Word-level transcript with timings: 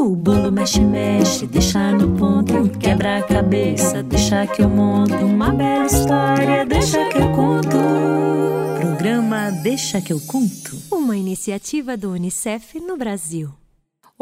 O 0.00 0.16
bolo 0.16 0.50
mexe, 0.50 0.80
mexe, 0.80 1.46
deixa 1.46 1.92
no 1.92 2.16
ponto. 2.16 2.70
Quebra 2.78 3.18
a 3.18 3.22
cabeça, 3.22 4.02
deixa 4.02 4.46
que 4.46 4.62
eu 4.62 4.68
monto. 4.70 5.14
Uma 5.14 5.52
bela 5.52 5.84
história, 5.84 6.64
deixa 6.64 7.06
que 7.10 7.18
eu 7.18 7.30
conto. 7.32 7.76
Programa 8.80 9.50
Deixa 9.62 10.00
que 10.00 10.10
eu 10.10 10.18
conto. 10.20 10.74
Uma 10.90 11.18
iniciativa 11.18 11.98
do 11.98 12.12
Unicef 12.12 12.80
no 12.80 12.96
Brasil. 12.96 13.52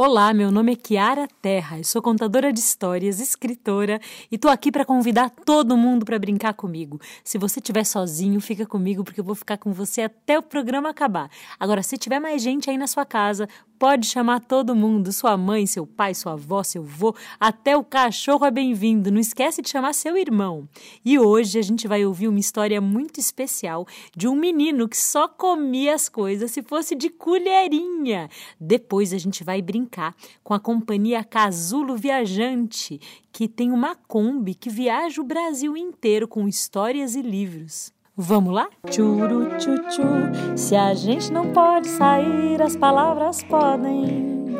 Olá, 0.00 0.32
meu 0.32 0.52
nome 0.52 0.74
é 0.74 0.76
Kiara 0.76 1.26
Terra, 1.42 1.78
eu 1.78 1.82
sou 1.82 2.00
contadora 2.00 2.52
de 2.52 2.60
histórias, 2.60 3.18
escritora 3.18 4.00
e 4.30 4.38
tô 4.38 4.48
aqui 4.48 4.70
para 4.70 4.84
convidar 4.84 5.28
todo 5.28 5.76
mundo 5.76 6.04
para 6.04 6.16
brincar 6.20 6.54
comigo. 6.54 7.00
Se 7.24 7.36
você 7.36 7.58
estiver 7.58 7.82
sozinho, 7.82 8.40
fica 8.40 8.64
comigo 8.64 9.02
porque 9.02 9.18
eu 9.18 9.24
vou 9.24 9.34
ficar 9.34 9.58
com 9.58 9.72
você 9.72 10.02
até 10.02 10.38
o 10.38 10.42
programa 10.42 10.88
acabar. 10.88 11.28
Agora, 11.58 11.82
se 11.82 11.98
tiver 11.98 12.20
mais 12.20 12.40
gente 12.40 12.70
aí 12.70 12.78
na 12.78 12.86
sua 12.86 13.04
casa, 13.04 13.48
pode 13.78 14.06
chamar 14.06 14.40
todo 14.40 14.76
mundo, 14.76 15.12
sua 15.12 15.36
mãe, 15.36 15.66
seu 15.66 15.86
pai, 15.86 16.14
sua 16.14 16.32
avó, 16.32 16.62
seu 16.62 16.82
vô, 16.82 17.14
até 17.40 17.76
o 17.76 17.84
cachorro 17.84 18.44
é 18.44 18.50
bem-vindo. 18.50 19.10
Não 19.10 19.20
esquece 19.20 19.62
de 19.62 19.68
chamar 19.68 19.94
seu 19.94 20.16
irmão. 20.16 20.68
E 21.04 21.18
hoje 21.18 21.58
a 21.58 21.62
gente 21.62 21.88
vai 21.88 22.04
ouvir 22.04 22.28
uma 22.28 22.38
história 22.38 22.80
muito 22.80 23.18
especial 23.18 23.86
de 24.16 24.28
um 24.28 24.34
menino 24.34 24.88
que 24.88 24.96
só 24.96 25.26
comia 25.26 25.94
as 25.94 26.08
coisas 26.08 26.50
se 26.50 26.62
fosse 26.62 26.94
de 26.94 27.08
colherinha. 27.08 28.28
Depois 28.60 29.12
a 29.12 29.18
gente 29.18 29.42
vai 29.42 29.62
brincar 29.62 29.78
brincar 29.78 30.14
com 30.42 30.54
a 30.54 30.60
companhia 30.60 31.24
Casulo 31.24 31.96
Viajante, 31.96 33.00
que 33.32 33.48
tem 33.48 33.70
uma 33.72 33.94
Kombi 33.94 34.54
que 34.54 34.68
viaja 34.68 35.20
o 35.20 35.24
Brasil 35.24 35.76
inteiro 35.76 36.26
com 36.26 36.48
histórias 36.48 37.14
e 37.14 37.22
livros. 37.22 37.92
Vamos 38.20 38.52
lá? 38.52 38.68
Churu 38.90 39.46
tchu 39.58 39.76
se 40.56 40.74
a 40.74 40.92
gente 40.92 41.32
não 41.32 41.52
pode 41.52 41.86
sair, 41.86 42.60
as 42.60 42.74
palavras 42.74 43.44
podem. 43.44 44.58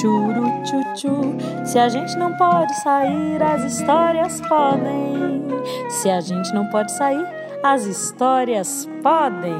Churu 0.00 0.46
tchu 0.94 1.66
se 1.66 1.76
a 1.76 1.88
gente 1.88 2.16
não 2.16 2.36
pode 2.36 2.72
sair, 2.82 3.42
as 3.42 3.64
histórias 3.64 4.40
podem. 4.42 5.42
Se 5.88 6.08
a 6.08 6.20
gente 6.20 6.54
não 6.54 6.70
pode 6.70 6.92
sair, 6.92 7.26
as 7.64 7.84
histórias 7.84 8.88
podem. 9.02 9.56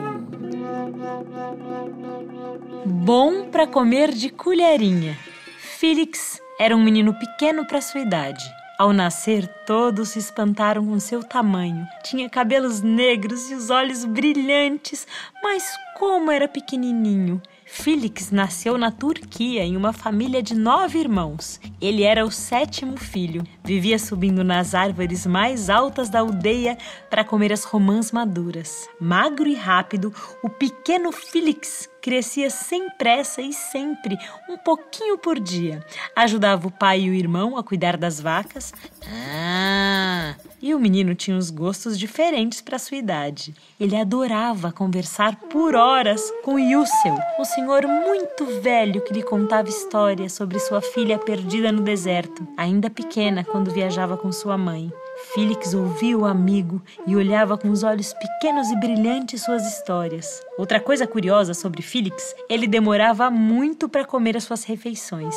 Bom 2.87 3.47
para 3.51 3.67
comer 3.67 4.13
de 4.13 4.31
colherinha. 4.31 5.19
Felix 5.59 6.41
era 6.57 6.77
um 6.77 6.85
menino 6.85 7.13
pequeno 7.19 7.67
para 7.67 7.81
sua 7.81 8.01
idade. 8.01 8.60
Ao 8.81 8.95
nascer, 8.95 9.47
todos 9.67 10.09
se 10.09 10.19
espantaram 10.19 10.87
com 10.87 10.99
seu 10.99 11.23
tamanho. 11.23 11.87
Tinha 12.03 12.31
cabelos 12.31 12.81
negros 12.81 13.51
e 13.51 13.55
os 13.55 13.69
olhos 13.69 14.07
brilhantes, 14.07 15.07
mas 15.43 15.71
como 15.99 16.31
era 16.31 16.49
pequenininho. 16.49 17.43
Felix 17.67 18.31
nasceu 18.31 18.79
na 18.79 18.91
Turquia 18.91 19.63
em 19.63 19.77
uma 19.77 19.93
família 19.93 20.43
de 20.43 20.55
nove 20.55 20.99
irmãos. 20.99 21.61
Ele 21.79 22.05
era 22.05 22.25
o 22.25 22.31
sétimo 22.31 22.97
filho. 22.97 23.45
Vivia 23.63 23.99
subindo 23.99 24.43
nas 24.43 24.75
árvores 24.75 25.27
mais 25.27 25.69
altas 25.69 26.09
da 26.09 26.21
aldeia 26.21 26.79
para 27.11 27.23
comer 27.23 27.53
as 27.53 27.65
romãs 27.65 28.11
maduras. 28.11 28.89
Magro 28.99 29.47
e 29.47 29.55
rápido, 29.55 30.11
o 30.43 30.49
pequeno 30.49 31.13
Felix 31.13 31.87
crescia 32.01 32.51
sem 32.51 32.89
pressa 32.91 33.41
e 33.43 33.53
sempre, 33.53 34.19
um 34.49 34.57
pouquinho 34.57 35.19
por 35.19 35.39
dia. 35.39 35.85
Ajudava 36.17 36.67
o 36.67 36.71
pai 36.71 37.03
e 37.03 37.11
o 37.11 37.15
irmão 37.15 37.57
a 37.57 37.63
cuidar 37.63 37.97
das 37.97 38.21
vacas. 38.21 38.73
Ah! 39.07 40.35
E 40.63 40.75
o 40.75 40.79
menino 40.79 41.15
tinha 41.15 41.37
uns 41.37 41.51
gostos 41.51 41.99
diferentes 41.99 42.61
para 42.61 42.79
sua 42.79 42.99
idade. 42.99 43.55
Ele 43.79 43.97
adorava 43.97 44.71
conversar 44.71 45.35
por 45.37 45.75
horas 45.75 46.31
com 46.45 46.59
Yussel, 46.59 47.17
o 47.39 47.45
senhor 47.47 47.87
muito 47.87 48.45
velho 48.61 49.01
que 49.01 49.15
lhe 49.15 49.23
contava 49.23 49.71
histórias 49.71 50.35
sobre 50.35 50.59
sua 50.59 50.83
filha 50.83 51.19
perdida 51.19 51.73
no 51.73 51.81
deserto, 51.81 52.47
ainda 52.59 52.91
pequena 52.91 53.43
quando 53.43 53.71
viajava 53.71 54.19
com 54.19 54.31
sua 54.31 54.59
mãe. 54.59 54.93
Felix 55.35 55.73
ouvia 55.75 56.17
o 56.17 56.25
amigo 56.27 56.83
e 57.07 57.17
olhava 57.17 57.57
com 57.57 57.71
os 57.71 57.83
olhos 57.83 58.13
pequenos 58.13 58.69
e 58.71 58.77
brilhantes 58.77 59.43
suas 59.43 59.67
histórias. 59.67 60.43
Outra 60.61 60.79
coisa 60.79 61.07
curiosa 61.07 61.55
sobre 61.55 61.81
Felix, 61.81 62.35
ele 62.47 62.67
demorava 62.67 63.31
muito 63.31 63.89
para 63.89 64.05
comer 64.05 64.37
as 64.37 64.45
suas 64.45 64.63
refeições. 64.63 65.35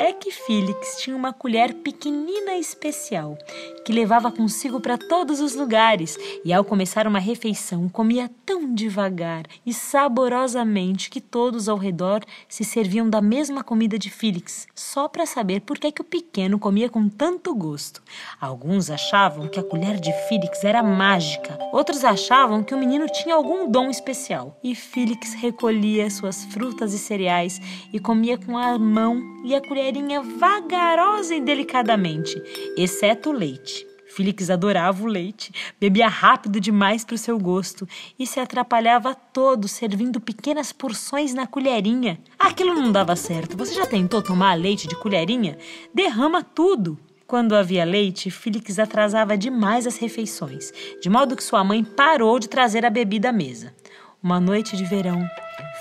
É 0.00 0.14
que 0.14 0.30
Felix 0.30 0.96
tinha 0.96 1.14
uma 1.14 1.30
colher 1.30 1.74
pequenina 1.74 2.56
especial, 2.56 3.36
que 3.84 3.92
levava 3.92 4.32
consigo 4.32 4.80
para 4.80 4.96
todos 4.96 5.40
os 5.40 5.54
lugares, 5.54 6.16
e 6.42 6.54
ao 6.54 6.64
começar 6.64 7.06
uma 7.06 7.18
refeição 7.18 7.86
comia 7.86 8.30
tão 8.46 8.74
devagar 8.74 9.44
e 9.66 9.74
saborosamente 9.74 11.10
que 11.10 11.20
todos 11.20 11.68
ao 11.68 11.76
redor 11.76 12.22
se 12.48 12.64
serviam 12.64 13.10
da 13.10 13.20
mesma 13.20 13.62
comida 13.62 13.98
de 13.98 14.08
Felix, 14.08 14.66
só 14.74 15.06
para 15.06 15.26
saber 15.26 15.60
por 15.60 15.78
que, 15.78 15.92
que 15.92 16.00
o 16.00 16.04
pequeno 16.04 16.58
comia 16.58 16.88
com 16.88 17.10
tanto 17.10 17.54
gosto. 17.54 18.02
Alguns 18.40 18.88
achavam 18.88 19.48
que 19.48 19.60
a 19.60 19.62
colher 19.62 20.00
de 20.00 20.14
Félix 20.30 20.64
era 20.64 20.82
mágica, 20.82 21.58
outros 21.74 22.06
achavam 22.06 22.62
que 22.62 22.74
o 22.74 22.78
menino 22.78 23.06
tinha 23.06 23.34
algum 23.34 23.70
dom 23.70 23.90
especial. 23.90 24.58
E 24.62 24.76
Félix 24.76 25.34
recolhia 25.34 26.08
suas 26.08 26.44
frutas 26.44 26.94
e 26.94 26.98
cereais 26.98 27.60
e 27.92 27.98
comia 27.98 28.38
com 28.38 28.56
a 28.56 28.78
mão 28.78 29.42
e 29.44 29.56
a 29.56 29.60
colherinha 29.60 30.22
vagarosa 30.22 31.34
e 31.34 31.40
delicadamente, 31.40 32.40
exceto 32.76 33.30
o 33.30 33.32
leite. 33.32 33.84
Félix 34.06 34.50
adorava 34.50 35.02
o 35.02 35.06
leite, 35.06 35.52
bebia 35.80 36.06
rápido 36.06 36.60
demais 36.60 37.04
para 37.04 37.14
o 37.14 37.18
seu 37.18 37.38
gosto 37.38 37.88
e 38.16 38.26
se 38.26 38.38
atrapalhava 38.38 39.14
todo 39.14 39.66
servindo 39.66 40.20
pequenas 40.20 40.70
porções 40.70 41.34
na 41.34 41.46
colherinha. 41.46 42.20
Aquilo 42.38 42.74
não 42.74 42.92
dava 42.92 43.16
certo. 43.16 43.56
Você 43.56 43.74
já 43.74 43.86
tentou 43.86 44.22
tomar 44.22 44.54
leite 44.54 44.86
de 44.86 44.94
colherinha? 44.94 45.58
Derrama 45.92 46.44
tudo. 46.44 46.98
Quando 47.26 47.56
havia 47.56 47.82
leite, 47.82 48.30
Félix 48.30 48.78
atrasava 48.78 49.38
demais 49.38 49.86
as 49.86 49.96
refeições, 49.96 50.70
de 51.00 51.08
modo 51.08 51.34
que 51.34 51.42
sua 51.42 51.64
mãe 51.64 51.82
parou 51.82 52.38
de 52.38 52.46
trazer 52.46 52.84
a 52.84 52.90
bebida 52.90 53.30
à 53.30 53.32
mesa. 53.32 53.74
Uma 54.22 54.38
noite 54.38 54.76
de 54.76 54.84
verão, 54.84 55.28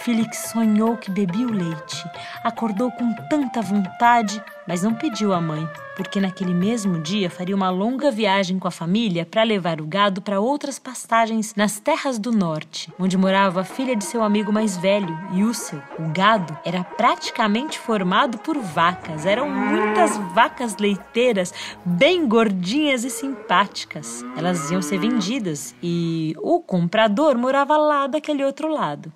Felix 0.04 0.50
sonhou 0.52 0.98
que 0.98 1.12
bebia 1.12 1.46
o 1.46 1.52
leite. 1.52 2.04
Acordou 2.44 2.92
com 2.92 3.14
tanta 3.30 3.62
vontade, 3.62 4.44
mas 4.68 4.82
não 4.82 4.96
pediu 4.96 5.32
à 5.32 5.40
mãe, 5.40 5.68
porque 5.96 6.20
naquele 6.20 6.56
mesmo 6.56 7.00
dia 7.00 7.30
faria 7.30 7.56
uma 7.56 7.70
longa 7.70 8.10
viagem 8.10 8.58
com 8.58 8.68
a 8.68 8.72
família 8.72 9.28
para 9.30 9.44
levar 9.44 9.80
o 9.80 9.86
gado 9.86 10.20
para 10.20 10.40
outras 10.40 10.80
pastagens 10.80 11.54
nas 11.56 11.80
terras 11.80 12.18
do 12.18 12.32
norte, 12.32 12.92
onde 13.00 13.16
morava 13.16 13.62
a 13.62 13.64
filha 13.64 13.96
de 13.96 14.04
seu 14.04 14.24
amigo 14.24 14.52
mais 14.52 14.76
velho, 14.76 15.16
Yussel. 15.36 15.82
O 16.00 16.12
gado 16.12 16.58
era 16.66 16.84
praticamente 16.84 17.78
formado 17.78 18.40
por 18.40 18.58
vacas. 18.58 19.28
Eram 19.28 19.48
muitas 19.48 20.18
vacas 20.34 20.78
leiteiras, 20.78 21.54
bem 21.86 22.28
gordinhas 22.28 23.04
e 23.04 23.10
simpáticas. 23.12 24.26
Elas 24.36 24.72
iam 24.72 24.82
ser 24.82 24.98
vendidas 24.98 25.76
e 25.84 26.34
o 26.40 26.60
comprador 26.60 27.38
morava 27.38 27.78
lá 27.78 28.08
daquele 28.08 28.44
outro 28.44 28.68
lado. 28.68 29.14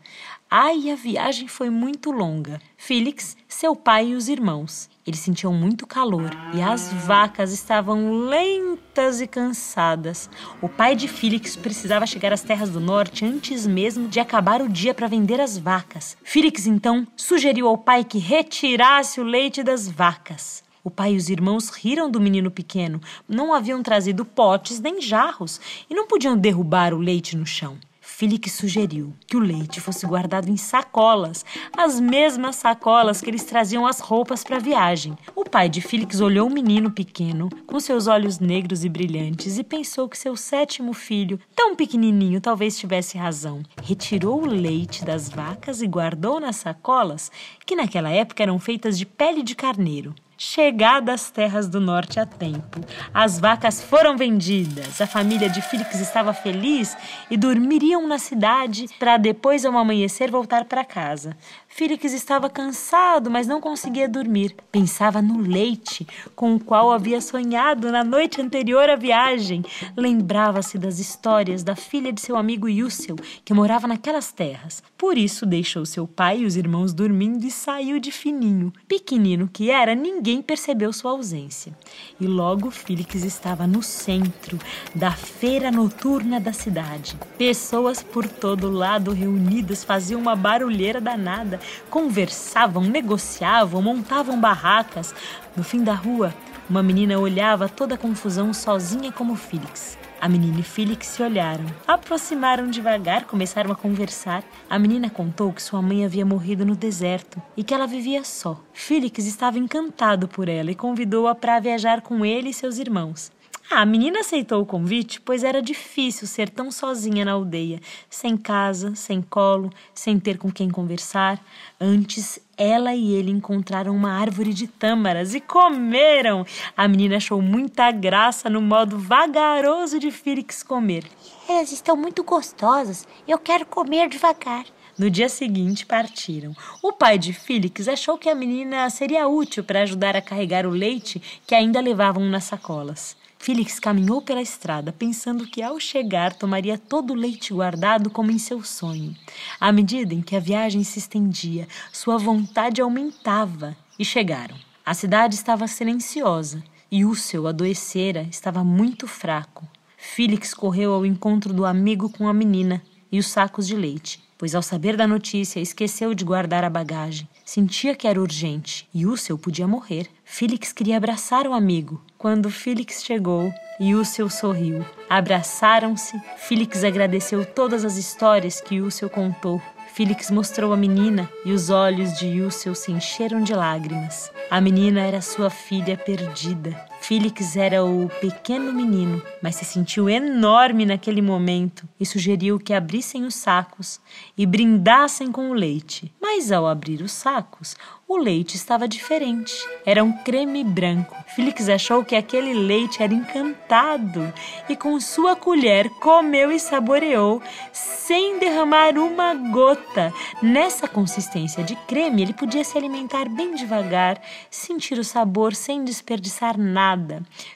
Ai, 0.58 0.90
a 0.90 0.96
viagem 0.96 1.50
foi 1.50 1.70
muito 1.70 2.12
longa. 2.12 2.62
Felix, 2.78 3.36
seu 3.46 3.76
pai 3.76 4.12
e 4.12 4.16
os 4.16 4.30
irmãos. 4.30 4.90
Eles 5.06 5.20
sentiam 5.20 5.54
muito 5.54 5.86
calor 5.86 6.32
e 6.54 6.62
as 6.62 6.94
vacas 6.94 7.52
estavam 7.52 8.30
lentas 8.30 9.20
e 9.20 9.28
cansadas. 9.28 10.30
O 10.62 10.70
pai 10.70 10.96
de 10.96 11.10
Felix 11.10 11.58
precisava 11.58 12.08
chegar 12.08 12.32
às 12.32 12.42
terras 12.42 12.70
do 12.70 12.80
norte 12.80 13.26
antes 13.26 13.68
mesmo 13.68 14.08
de 14.08 14.18
acabar 14.18 14.62
o 14.62 14.70
dia 14.70 14.94
para 14.94 15.10
vender 15.10 15.42
as 15.42 15.58
vacas. 15.58 16.16
Felix 16.24 16.66
então 16.66 17.06
sugeriu 17.18 17.68
ao 17.68 17.78
pai 17.78 18.06
que 18.06 18.18
retirasse 18.18 19.20
o 19.20 19.26
leite 19.26 19.62
das 19.62 19.90
vacas. 19.90 20.64
O 20.86 20.90
pai 20.90 21.16
e 21.16 21.18
os 21.18 21.30
irmãos 21.30 21.68
riram 21.68 22.10
do 22.10 22.22
menino 22.22 22.50
pequeno. 22.50 23.02
Não 23.28 23.54
haviam 23.54 23.84
trazido 23.84 24.24
potes 24.24 24.80
nem 24.80 25.02
jarros 25.02 25.60
e 25.90 25.94
não 25.94 26.08
podiam 26.08 26.38
derrubar 26.38 26.94
o 26.94 26.98
leite 26.98 27.36
no 27.36 27.46
chão. 27.46 27.78
Felix 28.18 28.54
sugeriu 28.54 29.14
que 29.28 29.36
o 29.36 29.42
leite 29.42 29.82
fosse 29.82 30.06
guardado 30.06 30.50
em 30.50 30.56
sacolas, 30.56 31.44
as 31.78 32.00
mesmas 32.00 32.56
sacolas 32.56 33.20
que 33.20 33.30
eles 33.30 33.44
traziam 33.44 33.86
as 33.86 34.00
roupas 34.00 34.42
para 34.42 34.56
a 34.56 34.60
viagem. 34.60 35.18
O 35.36 35.44
pai 35.44 35.68
de 35.68 35.82
Felix 35.82 36.22
olhou 36.22 36.48
o 36.48 36.54
menino 36.54 36.90
pequeno, 36.90 37.50
com 37.68 37.78
seus 37.78 38.08
olhos 38.08 38.40
negros 38.40 38.86
e 38.86 38.90
brilhantes, 38.90 39.58
e 39.58 39.66
pensou 39.66 40.08
que 40.08 40.18
seu 40.18 40.38
sétimo 40.38 40.94
filho, 40.94 41.38
tão 41.54 41.76
pequenininho, 41.76 42.40
talvez 42.40 42.80
tivesse 42.80 43.18
razão. 43.18 43.62
Retirou 43.84 44.44
o 44.44 44.48
leite 44.48 45.04
das 45.04 45.28
vacas 45.28 45.82
e 45.82 45.88
guardou 45.88 46.40
nas 46.40 46.56
sacolas, 46.56 47.30
que 47.66 47.76
naquela 47.76 48.12
época 48.12 48.42
eram 48.42 48.58
feitas 48.60 48.98
de 48.98 49.06
pele 49.06 49.44
de 49.44 49.56
carneiro. 49.56 50.16
Chegada 50.38 51.14
às 51.14 51.32
terras 51.32 51.70
do 51.70 51.80
norte 51.80 52.20
a 52.20 52.26
tempo, 52.26 52.82
as 53.14 53.40
vacas 53.40 53.82
foram 53.82 54.18
vendidas. 54.18 55.00
A 55.00 55.08
família 55.08 55.50
de 55.50 55.62
Felix 55.62 55.98
estava 56.02 56.34
feliz 56.34 56.98
e 57.32 57.38
dormiriam 57.38 58.06
na 58.06 58.18
cidade 58.18 58.86
para 59.00 59.16
depois 59.16 59.64
ao 59.64 59.78
amanhecer 59.78 60.30
voltar 60.30 60.66
para 60.66 60.84
casa. 60.84 61.38
Félix 61.78 62.14
estava 62.14 62.50
cansado, 62.50 63.30
mas 63.30 63.48
não 63.48 63.60
conseguia 63.60 64.08
dormir. 64.08 64.56
Pensava 64.72 65.22
no 65.22 65.42
leite 65.42 66.08
com 66.34 66.56
o 66.56 66.60
qual 66.60 66.90
havia 66.90 67.20
sonhado 67.20 67.92
na 67.92 68.02
noite 68.02 68.42
anterior 68.42 68.90
à 68.90 68.96
viagem. 68.96 69.62
Lembrava-se 69.98 70.78
das 70.78 71.00
histórias 71.00 71.64
da 71.64 71.76
filha 71.76 72.14
de 72.14 72.22
seu 72.22 72.38
amigo 72.38 72.70
Yussel, 72.70 73.18
que 73.44 73.54
morava 73.54 73.90
naquelas 73.90 74.32
terras. 74.32 74.82
Por 74.98 75.18
isso 75.18 75.46
deixou 75.46 75.86
seu 75.86 76.08
pai 76.08 76.40
e 76.40 76.46
os 76.46 76.56
irmãos 76.56 76.94
dormindo 76.94 77.46
e 77.46 77.52
saiu 77.52 78.00
de 78.00 78.10
fininho. 78.10 78.72
Pequenino 78.88 79.50
que 79.52 79.70
era, 79.70 79.94
ninguém 79.94 80.42
percebeu 80.42 80.94
sua 80.94 81.12
ausência. 81.12 81.78
E 82.22 82.26
logo 82.26 82.72
Félix 82.72 83.16
estava 83.16 83.68
no 83.68 83.84
centro 83.84 84.58
da 84.96 85.12
feira 85.12 85.70
noturna 85.70 86.40
da 86.40 86.54
cidade. 86.54 87.18
Pessoas 87.38 88.02
por 88.02 88.26
todo 88.30 88.72
lado 88.72 89.12
reunidas 89.12 89.84
faziam 89.84 90.22
uma 90.22 90.38
barulheira 90.38 91.02
danada 91.02 91.65
conversavam, 91.90 92.84
negociavam, 92.84 93.82
montavam 93.82 94.40
barracas. 94.40 95.14
No 95.56 95.64
fim 95.64 95.84
da 95.84 95.94
rua, 95.94 96.34
uma 96.70 96.82
menina 96.82 97.20
olhava 97.20 97.70
toda 97.70 97.96
a 97.96 97.98
confusão 97.98 98.54
sozinha 98.54 99.12
como 99.12 99.36
Félix. 99.36 99.98
A 100.20 100.28
menina 100.28 100.62
e 100.62 100.64
Félix 100.64 101.08
se 101.08 101.22
olharam, 101.22 101.66
aproximaram 101.88 102.68
devagar, 102.68 103.26
começaram 103.26 103.72
a 103.72 103.76
conversar. 103.76 104.44
A 104.70 104.80
menina 104.80 105.10
contou 105.10 105.54
que 105.54 105.62
sua 105.62 105.82
mãe 105.82 106.04
havia 106.04 106.26
morrido 106.26 106.66
no 106.66 106.76
deserto 106.76 107.40
e 107.56 107.64
que 107.64 107.74
ela 107.74 107.86
vivia 107.86 108.24
só. 108.24 108.60
Félix 108.74 109.26
estava 109.26 109.60
encantado 109.60 110.28
por 110.28 110.50
ela 110.50 110.72
e 110.72 110.76
convidou-a 110.76 111.36
para 111.36 111.60
viajar 111.60 112.02
com 112.02 112.26
ele 112.26 112.50
e 112.50 112.54
seus 112.54 112.80
irmãos. 112.80 113.32
A 113.70 113.84
menina 113.84 114.20
aceitou 114.20 114.62
o 114.62 114.66
convite, 114.66 115.20
pois 115.20 115.44
era 115.44 115.60
difícil 115.60 116.28
ser 116.28 116.50
tão 116.50 116.72
sozinha 116.72 117.26
na 117.26 117.32
aldeia, 117.32 117.82
sem 118.08 118.38
casa, 118.38 118.94
sem 118.96 119.24
colo, 119.24 119.72
sem 119.94 120.20
ter 120.20 120.38
com 120.38 120.52
quem 120.52 120.70
conversar. 120.70 121.44
Antes, 121.82 122.40
ela 122.56 122.94
e 122.94 123.14
ele 123.14 123.32
encontraram 123.32 123.96
uma 123.96 124.12
árvore 124.12 124.54
de 124.54 124.68
tâmaras 124.68 125.34
e 125.34 125.42
comeram. 125.42 126.46
A 126.78 126.88
menina 126.88 127.18
achou 127.18 127.42
muita 127.42 127.92
graça 127.92 128.52
no 128.52 128.62
modo 128.62 129.00
vagaroso 129.00 130.00
de 130.00 130.12
Félix 130.12 130.62
comer. 130.62 131.04
Elas 131.50 131.72
estão 131.72 131.98
muito 131.98 132.24
gostosas. 132.24 133.08
Eu 133.28 133.40
quero 133.40 133.66
comer 133.66 134.08
devagar. 134.10 134.66
No 134.98 135.10
dia 135.10 135.28
seguinte, 135.28 135.88
partiram. 135.88 136.56
O 136.84 136.94
pai 136.94 137.18
de 137.18 137.34
Félix 137.34 137.88
achou 137.88 138.18
que 138.18 138.30
a 138.30 138.36
menina 138.36 138.90
seria 138.92 139.28
útil 139.28 139.64
para 139.64 139.82
ajudar 139.82 140.16
a 140.16 140.22
carregar 140.22 140.68
o 140.68 140.70
leite 140.70 141.22
que 141.46 141.56
ainda 141.56 141.82
levavam 141.82 142.24
nas 142.30 142.46
sacolas. 142.46 143.18
Félix 143.46 143.80
caminhou 143.80 144.24
pela 144.24 144.42
estrada, 144.42 144.92
pensando 144.92 145.46
que 145.46 145.62
ao 145.62 145.80
chegar 145.80 146.34
tomaria 146.34 146.80
todo 146.80 147.12
o 147.12 147.16
leite 147.16 147.54
guardado 147.54 148.10
como 148.10 148.32
em 148.32 148.40
seu 148.40 148.64
sonho. 148.64 149.16
À 149.60 149.72
medida 149.72 150.16
em 150.16 150.22
que 150.24 150.36
a 150.36 150.40
viagem 150.40 150.84
se 150.84 150.98
estendia, 150.98 151.68
sua 151.94 152.18
vontade 152.18 152.82
aumentava 152.82 153.78
e 154.00 154.04
chegaram. 154.04 154.56
A 154.84 154.96
cidade 154.96 155.36
estava 155.36 155.68
silenciosa 155.68 156.64
e 156.92 157.06
o 157.06 157.14
seu 157.14 157.46
adoecera 157.46 158.24
estava 158.24 158.64
muito 158.64 159.06
fraco. 159.06 159.68
Félix 159.96 160.52
correu 160.52 160.92
ao 160.92 161.06
encontro 161.06 161.54
do 161.54 161.68
amigo 161.68 162.10
com 162.10 162.28
a 162.28 162.34
menina 162.34 162.82
e 163.12 163.20
os 163.20 163.28
sacos 163.28 163.68
de 163.68 163.76
leite, 163.76 164.24
pois 164.38 164.54
ao 164.54 164.62
saber 164.62 164.98
da 164.98 165.08
notícia 165.08 165.60
esqueceu 165.60 166.14
de 166.14 166.24
guardar 166.24 166.64
a 166.64 166.70
bagagem. 166.70 167.28
Sentia 167.44 167.96
que 167.96 168.08
era 168.08 168.20
urgente 168.20 168.88
e 168.94 169.06
Ússel 169.06 169.38
podia 169.38 169.68
morrer. 169.68 170.08
Félix 170.24 170.74
queria 170.74 170.98
abraçar 170.98 171.48
o 171.48 171.54
amigo. 171.54 172.02
Quando 172.18 172.50
Félix 172.50 173.04
chegou, 173.04 173.54
Ússel 173.80 174.30
sorriu. 174.30 174.86
Abraçaram-se. 175.10 176.20
Félix 176.38 176.84
agradeceu 176.84 177.46
todas 177.46 177.86
as 177.86 177.98
histórias 177.98 178.60
que 178.60 178.82
Ússel 178.82 179.10
contou. 179.10 179.62
Félix 179.94 180.30
mostrou 180.30 180.74
a 180.74 180.78
menina 180.78 181.30
e 181.46 181.54
os 181.54 181.70
olhos 181.70 182.18
de 182.20 182.42
Ússel 182.42 182.76
se 182.76 182.92
encheram 182.92 183.42
de 183.42 183.54
lágrimas. 183.54 184.30
A 184.50 184.60
menina 184.60 185.02
era 185.02 185.22
sua 185.22 185.50
filha 185.50 185.96
perdida. 185.96 186.76
Félix 187.08 187.56
era 187.56 187.86
o 187.86 188.10
pequeno 188.20 188.74
menino, 188.74 189.22
mas 189.40 189.58
se 189.58 189.64
sentiu 189.64 190.10
enorme 190.10 190.88
naquele 190.88 191.22
momento 191.22 191.88
e 192.00 192.06
sugeriu 192.06 192.58
que 192.58 192.74
abrissem 192.74 193.26
os 193.26 193.36
sacos 193.36 194.02
e 194.36 194.44
brindassem 194.44 195.32
com 195.32 195.52
o 195.52 195.54
leite. 195.54 196.12
Mas 196.20 196.52
ao 196.52 196.66
abrir 196.66 197.04
os 197.04 197.12
sacos, 197.12 197.76
o 198.08 198.18
leite 198.18 198.56
estava 198.56 198.88
diferente. 198.88 199.54
Era 199.86 200.04
um 200.04 200.12
creme 200.12 200.64
branco. 200.64 201.16
Félix 201.36 201.70
achou 201.70 202.04
que 202.04 202.16
aquele 202.16 202.54
leite 202.54 203.02
era 203.02 203.14
encantado 203.14 204.34
e, 204.70 204.76
com 204.76 205.00
sua 205.00 205.36
colher, 205.36 205.90
comeu 206.00 206.52
e 206.52 206.60
saboreou, 206.60 207.42
sem 207.72 208.40
derramar 208.40 208.98
uma 208.98 209.34
gota. 209.34 210.14
Nessa 210.42 210.88
consistência 210.88 211.64
de 211.64 211.76
creme, 211.88 212.22
ele 212.22 212.34
podia 212.34 212.64
se 212.64 212.78
alimentar 212.78 213.28
bem 213.28 213.54
devagar, 213.56 214.22
sentir 214.50 214.98
o 214.98 215.04
sabor 215.04 215.56
sem 215.56 215.84
desperdiçar 215.84 216.58
nada. 216.58 216.95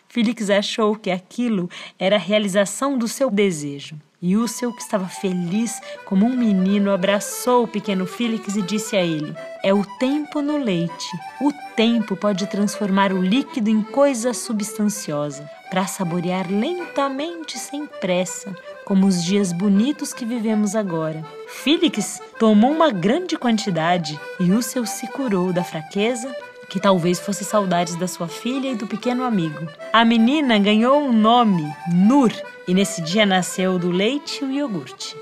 Félix 0.07 0.49
achou 0.49 0.95
que 0.95 1.11
aquilo 1.11 1.69
era 1.97 2.15
a 2.15 2.19
realização 2.19 2.97
do 2.97 3.07
seu 3.07 3.29
desejo. 3.29 3.95
E 4.21 4.35
o 4.35 4.49
seu 4.49 4.73
que 4.73 4.81
estava 4.81 5.07
feliz 5.07 5.79
como 6.05 6.25
um 6.25 6.35
menino 6.35 6.91
abraçou 6.91 7.63
o 7.63 7.67
pequeno 7.67 8.05
Félix 8.05 8.57
e 8.57 8.61
disse 8.61 8.97
a 8.97 9.01
ele: 9.01 9.33
É 9.63 9.73
o 9.73 9.85
tempo 9.97 10.41
no 10.41 10.57
leite. 10.57 11.07
O 11.39 11.53
tempo 11.73 12.17
pode 12.17 12.45
transformar 12.47 13.13
o 13.13 13.21
líquido 13.21 13.69
em 13.69 13.81
coisa 13.81 14.33
substanciosa, 14.33 15.49
para 15.69 15.87
saborear 15.87 16.51
lentamente 16.51 17.57
sem 17.57 17.85
pressa, 17.85 18.53
como 18.83 19.07
os 19.07 19.23
dias 19.23 19.53
bonitos 19.53 20.13
que 20.13 20.25
vivemos 20.25 20.75
agora. 20.75 21.25
Félix 21.47 22.21
tomou 22.37 22.71
uma 22.71 22.91
grande 22.91 23.37
quantidade 23.37 24.19
e 24.37 24.51
o 24.51 24.61
seu 24.61 24.85
se 24.85 25.07
curou 25.07 25.53
da 25.53 25.63
fraqueza 25.63 26.35
que 26.69 26.79
talvez 26.79 27.19
fosse 27.19 27.43
saudades 27.43 27.95
da 27.95 28.07
sua 28.07 28.27
filha 28.27 28.69
e 28.69 28.75
do 28.75 28.87
pequeno 28.87 29.23
amigo. 29.23 29.67
A 29.91 30.05
menina 30.05 30.57
ganhou 30.59 31.01
um 31.01 31.11
nome, 31.11 31.65
Nur, 31.91 32.31
e 32.67 32.73
nesse 32.73 33.01
dia 33.01 33.25
nasceu 33.25 33.79
do 33.79 33.89
leite 33.89 34.43
o 34.45 34.51
iogurte. 34.51 35.17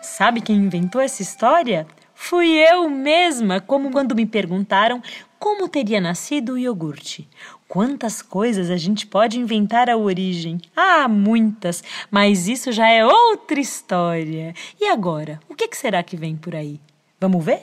Sabe 0.00 0.40
quem 0.40 0.56
inventou 0.56 1.00
essa 1.00 1.22
história? 1.22 1.86
Fui 2.14 2.48
eu 2.48 2.88
mesma, 2.88 3.60
como 3.60 3.90
quando 3.90 4.14
me 4.14 4.26
perguntaram 4.26 5.02
como 5.38 5.68
teria 5.68 6.00
nascido 6.00 6.52
o 6.52 6.58
iogurte. 6.58 7.28
Quantas 7.66 8.22
coisas 8.22 8.70
a 8.70 8.76
gente 8.76 9.08
pode 9.08 9.40
inventar 9.40 9.90
a 9.90 9.96
origem? 9.96 10.60
Ah, 10.76 11.08
muitas, 11.08 11.82
mas 12.10 12.46
isso 12.46 12.70
já 12.70 12.88
é 12.88 13.04
outra 13.04 13.58
história. 13.58 14.54
E 14.80 14.86
agora, 14.86 15.40
o 15.48 15.54
que 15.56 15.68
será 15.74 16.00
que 16.02 16.16
vem 16.16 16.36
por 16.36 16.54
aí? 16.54 16.78
Vamos 17.18 17.44
ver? 17.44 17.62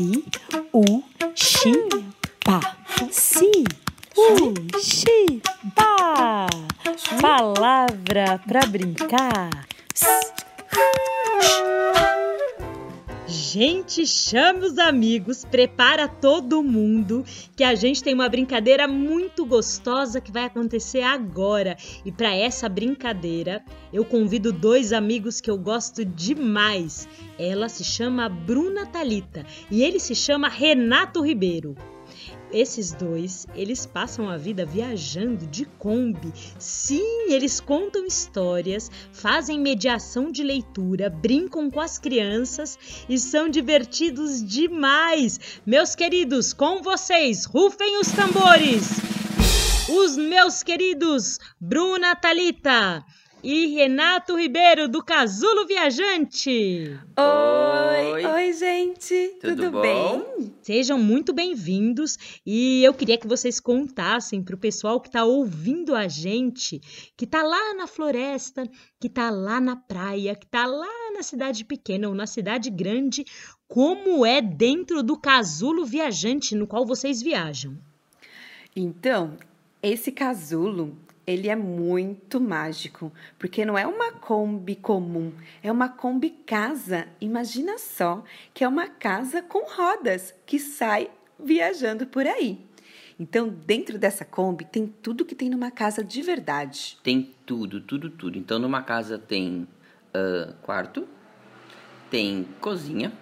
Si, 0.00 0.24
u, 0.72 1.02
xi, 1.34 1.72
pa. 2.42 2.58
Si, 3.12 3.64
u, 4.16 4.54
xi, 4.80 5.42
pa. 5.76 6.48
Palavra 7.20 8.40
pra 8.48 8.60
brincar. 8.64 9.66
Gente, 13.30 14.04
chame 14.08 14.66
os 14.66 14.76
amigos, 14.76 15.44
prepara 15.44 16.08
todo 16.08 16.64
mundo, 16.64 17.24
que 17.54 17.62
a 17.62 17.76
gente 17.76 18.02
tem 18.02 18.12
uma 18.12 18.28
brincadeira 18.28 18.88
muito 18.88 19.46
gostosa 19.46 20.20
que 20.20 20.32
vai 20.32 20.46
acontecer 20.46 21.02
agora. 21.02 21.76
E 22.04 22.10
para 22.10 22.34
essa 22.34 22.68
brincadeira, 22.68 23.64
eu 23.92 24.04
convido 24.04 24.52
dois 24.52 24.92
amigos 24.92 25.40
que 25.40 25.48
eu 25.48 25.56
gosto 25.56 26.04
demais. 26.04 27.06
Ela 27.38 27.68
se 27.68 27.84
chama 27.84 28.28
Bruna 28.28 28.84
Talita 28.84 29.46
e 29.70 29.80
ele 29.84 30.00
se 30.00 30.16
chama 30.16 30.48
Renato 30.48 31.24
Ribeiro. 31.24 31.76
Esses 32.52 32.90
dois, 32.90 33.46
eles 33.54 33.86
passam 33.86 34.28
a 34.28 34.36
vida 34.36 34.66
viajando 34.66 35.46
de 35.46 35.64
Kombi. 35.64 36.32
Sim, 36.58 37.30
eles 37.30 37.60
contam 37.60 38.04
histórias, 38.04 38.90
fazem 39.12 39.60
mediação 39.60 40.32
de 40.32 40.42
leitura, 40.42 41.08
brincam 41.08 41.70
com 41.70 41.80
as 41.80 41.96
crianças 41.96 42.76
e 43.08 43.18
são 43.18 43.48
divertidos 43.48 44.44
demais. 44.44 45.60
Meus 45.64 45.94
queridos, 45.94 46.52
com 46.52 46.82
vocês, 46.82 47.44
rufem 47.44 47.98
os 48.00 48.08
tambores. 48.10 48.88
Os 49.88 50.16
meus 50.16 50.62
queridos 50.62 51.38
Bruna 51.60 52.16
Talita, 52.16 53.04
e 53.42 53.68
Renato 53.68 54.36
Ribeiro 54.36 54.86
do 54.86 55.02
Casulo 55.02 55.66
Viajante. 55.66 56.98
Oi, 57.16 58.26
oi, 58.26 58.52
gente, 58.52 59.38
tudo, 59.40 59.64
tudo 59.64 59.80
bem? 59.80 60.52
Sejam 60.62 60.98
muito 60.98 61.32
bem-vindos 61.32 62.18
e 62.44 62.84
eu 62.84 62.92
queria 62.92 63.16
que 63.16 63.26
vocês 63.26 63.58
contassem 63.58 64.42
para 64.42 64.54
o 64.54 64.58
pessoal 64.58 65.00
que 65.00 65.08
está 65.08 65.24
ouvindo 65.24 65.94
a 65.94 66.06
gente, 66.06 66.80
que 67.16 67.24
está 67.24 67.42
lá 67.42 67.74
na 67.74 67.86
floresta, 67.86 68.68
que 69.00 69.06
está 69.06 69.30
lá 69.30 69.58
na 69.58 69.74
praia, 69.74 70.34
que 70.34 70.44
está 70.44 70.66
lá 70.66 71.12
na 71.14 71.22
cidade 71.22 71.64
pequena 71.64 72.08
ou 72.08 72.14
na 72.14 72.26
cidade 72.26 72.68
grande, 72.68 73.24
como 73.66 74.26
é 74.26 74.42
dentro 74.42 75.02
do 75.02 75.18
Casulo 75.18 75.86
Viajante 75.86 76.54
no 76.54 76.66
qual 76.66 76.84
vocês 76.84 77.22
viajam. 77.22 77.78
Então, 78.76 79.36
esse 79.82 80.12
casulo 80.12 80.96
ele 81.30 81.48
é 81.48 81.56
muito 81.56 82.40
mágico, 82.40 83.12
porque 83.38 83.64
não 83.64 83.78
é 83.78 83.86
uma 83.86 84.12
Kombi 84.12 84.76
comum, 84.76 85.32
é 85.62 85.70
uma 85.70 85.88
Kombi 85.88 86.30
casa. 86.30 87.06
Imagina 87.20 87.78
só 87.78 88.24
que 88.52 88.64
é 88.64 88.68
uma 88.68 88.88
casa 88.88 89.42
com 89.42 89.64
rodas 89.70 90.34
que 90.44 90.58
sai 90.58 91.10
viajando 91.38 92.06
por 92.06 92.26
aí. 92.26 92.58
Então, 93.18 93.48
dentro 93.48 93.98
dessa 93.98 94.24
Kombi 94.24 94.64
tem 94.64 94.86
tudo 94.86 95.26
que 95.26 95.34
tem 95.34 95.50
numa 95.50 95.70
casa 95.70 96.02
de 96.02 96.22
verdade. 96.22 96.98
Tem 97.02 97.30
tudo, 97.44 97.80
tudo, 97.80 98.08
tudo. 98.08 98.38
Então, 98.38 98.58
numa 98.58 98.82
casa 98.82 99.18
tem 99.18 99.68
uh, 100.14 100.54
quarto, 100.62 101.06
tem 102.10 102.48
cozinha, 102.60 103.12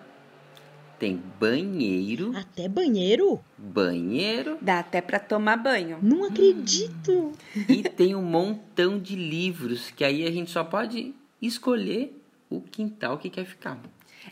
tem 0.99 1.23
banheiro. 1.39 2.37
Até 2.37 2.69
banheiro? 2.69 3.41
Banheiro. 3.57 4.59
Dá 4.61 4.81
até 4.81 5.01
para 5.01 5.19
tomar 5.19 5.57
banho. 5.57 5.99
Não 6.03 6.25
acredito. 6.25 7.33
E 7.69 7.83
tem 7.83 8.15
um 8.15 8.23
montão 8.23 8.99
de 8.99 9.15
livros 9.15 9.91
que 9.91 10.05
aí 10.05 10.27
a 10.27 10.31
gente 10.31 10.51
só 10.51 10.65
pode 10.65 11.15
escolher 11.41 12.21
o 12.51 12.61
quintal 12.61 13.19
que 13.19 13.31
quer 13.31 13.45
ficar. 13.45 13.81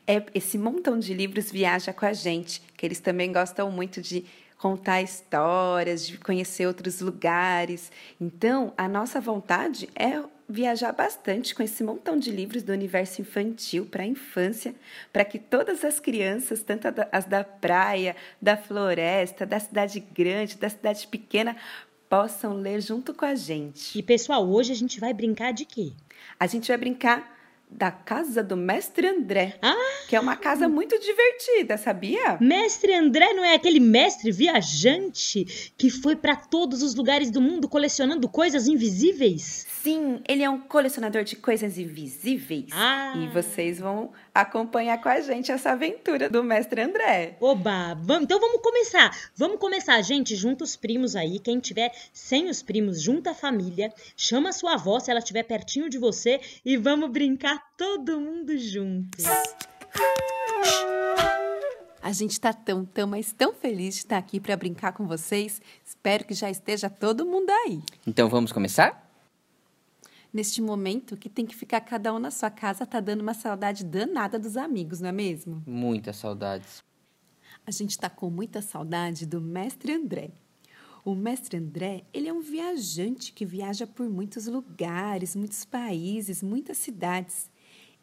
É, 0.07 0.25
esse 0.35 0.59
montão 0.59 0.99
de 0.99 1.15
livros 1.15 1.51
viaja 1.51 1.93
com 1.93 2.05
a 2.05 2.13
gente, 2.13 2.61
que 2.77 2.85
eles 2.85 3.01
também 3.01 3.33
gostam 3.33 3.71
muito 3.71 4.03
de 4.03 4.25
contar 4.59 5.03
histórias, 5.03 6.07
de 6.07 6.19
conhecer 6.19 6.67
outros 6.67 7.01
lugares. 7.01 7.93
Então, 8.21 8.73
a 8.77 8.89
nossa 8.89 9.21
vontade 9.21 9.89
é 9.95 10.21
viajar 10.49 10.93
bastante 10.93 11.55
com 11.55 11.63
esse 11.63 11.83
montão 11.83 12.17
de 12.17 12.31
livros 12.31 12.63
do 12.63 12.73
universo 12.73 13.21
infantil 13.21 13.87
para 13.87 14.03
a 14.03 14.07
infância, 14.07 14.75
para 15.13 15.25
que 15.25 15.39
todas 15.39 15.85
as 15.85 15.99
crianças, 15.99 16.63
tanto 16.63 16.87
as 17.11 17.25
da 17.25 17.43
praia, 17.43 18.15
da 18.41 18.57
floresta, 18.57 19.45
da 19.45 19.59
cidade 19.59 20.01
grande, 20.01 20.57
da 20.57 20.69
cidade 20.69 21.07
pequena, 21.09 21.57
possam 22.09 22.55
ler 22.55 22.81
junto 22.81 23.13
com 23.13 23.25
a 23.25 23.35
gente. 23.35 23.99
E 23.99 24.03
pessoal, 24.03 24.49
hoje 24.49 24.73
a 24.73 24.77
gente 24.77 25.01
vai 25.01 25.13
brincar 25.13 25.53
de 25.53 25.65
quê? 25.65 25.93
A 26.39 26.47
gente 26.47 26.69
vai 26.69 26.77
brincar 26.77 27.36
da 27.71 27.91
casa 27.91 28.43
do 28.43 28.57
mestre 28.57 29.07
André, 29.07 29.59
ah, 29.61 29.75
que 30.09 30.17
é 30.17 30.21
uma 30.21 30.37
casa 30.37 30.69
muito 30.69 30.99
divertida, 30.99 31.77
sabia? 31.77 32.39
Mestre 32.41 32.95
André 32.95 33.33
não 33.35 33.45
é 33.45 33.55
aquele 33.55 33.81
mestre 33.81 34.31
viajante 34.31 35.73
que 35.77 35.91
foi 35.91 36.17
para 36.17 36.37
todos 36.37 36.83
os 36.83 36.95
lugares 36.95 37.31
do 37.31 37.41
mundo 37.41 37.69
colecionando 37.69 38.29
coisas 38.29 38.67
invisíveis? 38.67 39.67
Sim, 39.83 40.21
ele 40.29 40.43
é 40.43 40.51
um 40.51 40.61
colecionador 40.61 41.23
de 41.23 41.37
coisas 41.37 41.79
invisíveis. 41.79 42.71
Ah. 42.73 43.15
E 43.17 43.29
vocês 43.29 43.79
vão 43.79 44.13
acompanhar 44.41 45.01
com 45.01 45.09
a 45.09 45.21
gente 45.21 45.51
essa 45.51 45.73
aventura 45.73 46.29
do 46.29 46.43
mestre 46.43 46.83
André. 46.83 47.37
Oba, 47.41 47.95
vamos, 47.95 48.25
então 48.25 48.39
vamos 48.39 48.61
começar. 48.61 49.11
Vamos 49.35 49.59
começar, 49.59 50.01
gente. 50.03 50.37
Junta 50.37 50.65
os 50.65 50.77
primos 50.77 51.17
aí. 51.17 51.39
Quem 51.39 51.59
tiver 51.59 51.93
sem 52.13 52.49
os 52.49 52.63
primos, 52.63 53.01
junta 53.01 53.31
a 53.31 53.35
família. 53.35 53.93
Chama 54.17 54.51
a 54.51 54.53
sua 54.53 54.75
avó 54.75 55.01
se 55.01 55.11
ela 55.11 55.21
estiver 55.21 55.43
pertinho 55.43 55.89
de 55.89 55.99
você 55.99 56.41
e 56.65 56.77
vamos 56.77 57.11
brincar 57.11 57.59
todo 57.77 58.21
mundo 58.21 58.57
juntos. 58.59 59.25
A 62.03 62.13
gente 62.13 62.33
está 62.33 62.53
tão, 62.53 62.85
tão, 62.85 63.09
mas 63.09 63.33
tão 63.33 63.53
feliz 63.53 63.95
de 63.95 64.01
estar 64.01 64.19
aqui 64.19 64.39
para 64.39 64.57
brincar 64.57 64.93
com 64.93 65.07
vocês. 65.07 65.61
Espero 65.85 66.25
que 66.25 66.35
já 66.35 66.51
esteja 66.51 66.89
todo 66.89 67.27
mundo 67.27 67.51
aí. 67.51 67.81
Então 68.07 68.29
vamos 68.29 68.53
começar? 68.53 69.06
Neste 70.37 70.61
momento 70.61 71.17
que 71.17 71.31
tem 71.31 71.47
que 71.47 71.57
ficar 71.57 71.81
cada 71.81 72.13
um 72.13 72.19
na 72.19 72.31
sua 72.31 72.51
casa, 72.51 72.85
tá 72.85 73.01
dando 73.01 73.23
uma 73.23 73.33
saudade 73.33 73.83
danada 73.83 74.39
dos 74.39 74.59
amigos, 74.59 75.01
não 75.01 75.09
é 75.09 75.13
mesmo? 75.13 75.63
Muitas 75.67 76.17
saudades. 76.17 76.85
A 77.67 77.71
gente 77.71 77.93
está 77.93 78.11
com 78.11 78.29
muita 78.29 78.61
saudade 78.61 79.25
do 79.25 79.41
mestre 79.41 79.95
André. 79.95 80.33
O 81.03 81.15
mestre 81.15 81.57
André, 81.57 82.05
ele 82.13 82.29
é 82.29 82.33
um 82.35 82.43
viajante 82.43 83.33
que 83.33 83.47
viaja 83.47 83.87
por 83.87 84.11
muitos 84.11 84.47
lugares, 84.47 85.35
muitos 85.35 85.65
países, 85.65 86.43
muitas 86.43 86.77
cidades. 86.77 87.51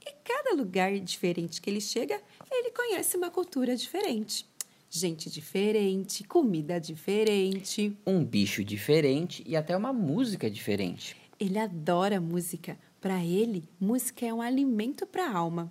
E 0.01 0.11
cada 0.23 0.55
lugar 0.55 0.91
diferente 1.01 1.61
que 1.61 1.69
ele 1.69 1.81
chega, 1.81 2.19
ele 2.49 2.71
conhece 2.71 3.15
uma 3.15 3.29
cultura 3.29 3.75
diferente. 3.75 4.47
Gente 4.89 5.29
diferente, 5.29 6.23
comida 6.23 6.79
diferente, 6.79 7.95
Um 8.07 8.25
bicho 8.25 8.63
diferente 8.63 9.43
e 9.45 9.55
até 9.55 9.77
uma 9.77 9.93
música 9.93 10.49
diferente. 10.49 11.22
Ele 11.43 11.59
adora 11.59 12.21
música. 12.21 12.79
Para 13.01 13.21
ele, 13.21 13.67
música 13.77 14.25
é 14.25 14.33
um 14.33 14.41
alimento 14.41 15.05
para 15.05 15.27
a 15.27 15.38
alma. 15.38 15.69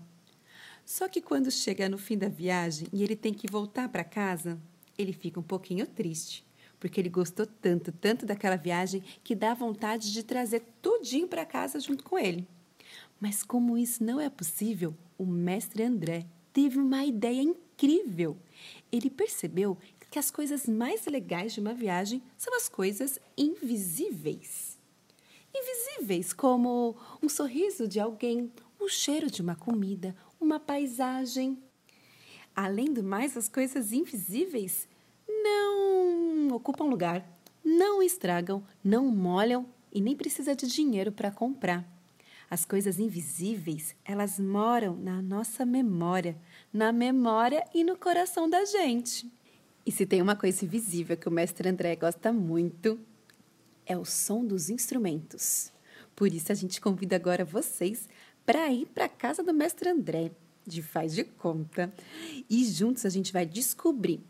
Só 0.85 1.09
que 1.09 1.23
quando 1.23 1.51
chega 1.51 1.89
no 1.89 1.97
fim 1.97 2.19
da 2.19 2.29
viagem 2.29 2.89
e 2.93 3.03
ele 3.03 3.17
tem 3.17 3.33
que 3.33 3.51
voltar 3.51 3.89
para 3.89 4.05
casa, 4.05 4.61
ele 4.99 5.15
fica 5.15 5.41
um 5.41 5.43
pouquinho 5.43 5.87
triste, 5.87 6.45
porque 6.79 7.01
ele 7.01 7.09
gostou 7.09 7.47
tanto, 7.47 7.91
tanto 7.91 8.27
daquela 8.27 8.57
viagem 8.57 9.03
que 9.25 9.35
dá 9.35 9.55
vontade 9.55 10.13
de 10.13 10.23
trazer 10.23 10.63
tudinho 10.83 11.27
para 11.27 11.47
casa 11.47 11.81
junto 11.81 12.05
com 12.05 12.19
ele. 12.19 12.47
Mas 13.19 13.43
como 13.43 13.79
isso 13.79 14.05
não 14.05 14.21
é 14.21 14.29
possível, 14.29 14.95
o 15.17 15.25
mestre 15.25 15.85
André 15.85 16.27
teve 16.53 16.79
uma 16.79 17.03
ideia 17.03 17.41
incrível. 17.41 18.37
Ele 18.93 19.09
percebeu 19.09 19.79
que 20.11 20.19
as 20.19 20.31
coisas 20.31 20.67
mais 20.67 21.07
legais 21.07 21.55
de 21.55 21.61
uma 21.61 21.73
viagem 21.73 22.23
são 22.37 22.55
as 22.55 22.69
coisas 22.69 23.19
invisíveis 23.39 24.72
invisíveis, 25.55 26.33
como 26.33 26.97
um 27.23 27.29
sorriso 27.29 27.87
de 27.87 28.01
alguém, 28.01 28.51
o 28.79 28.89
cheiro 28.89 29.31
de 29.31 29.43
uma 29.43 29.55
comida, 29.55 30.15
uma 30.41 30.59
paisagem. 30.59 31.59
Além 32.55 32.93
do 32.93 33.03
mais, 33.03 33.37
as 33.37 33.49
coisas 33.49 33.93
invisíveis 33.93 34.89
não 35.29 36.49
ocupam 36.55 36.85
lugar, 36.85 37.27
não 37.65 38.03
estragam, 38.03 38.63
não 38.83 39.07
molham 39.07 39.67
e 39.93 40.01
nem 40.01 40.17
precisa 40.17 40.55
de 40.55 40.67
dinheiro 40.67 41.13
para 41.13 41.31
comprar. 41.31 41.87
As 42.51 42.65
coisas 42.65 42.99
invisíveis, 42.99 43.97
elas 44.05 44.39
moram 44.39 44.95
na 44.95 45.23
nossa 45.23 45.65
memória, 45.65 46.37
na 46.73 46.93
memória 46.93 47.65
e 47.73 47.83
no 47.83 47.97
coração 47.97 48.49
da 48.49 48.65
gente. 48.65 49.31
E 49.87 49.91
se 49.91 50.05
tem 50.05 50.21
uma 50.21 50.37
coisa 50.37 50.65
invisível 50.65 51.17
que 51.17 51.29
o 51.29 51.33
mestre 51.33 51.69
André 51.69 51.97
gosta 51.97 52.33
muito, 52.33 53.01
é 53.87 53.97
o 53.97 54.05
som 54.05 54.45
dos 54.45 54.71
instrumentos. 54.71 55.73
Por 56.15 56.33
isso 56.33 56.53
a 56.53 56.55
gente 56.55 56.81
convida 56.81 57.17
agora 57.17 57.45
vocês 57.45 58.09
para 58.45 58.71
ir 58.71 58.87
para 58.87 59.07
a 59.07 59.09
casa 59.09 59.43
do 59.43 59.53
mestre 59.53 59.89
André, 59.89 60.31
de 60.67 60.83
Faz 60.83 61.15
de 61.15 61.25
Conta, 61.25 61.93
e 62.49 62.65
juntos 62.65 63.05
a 63.05 63.09
gente 63.09 63.33
vai 63.33 63.47
descobrir 63.47 64.21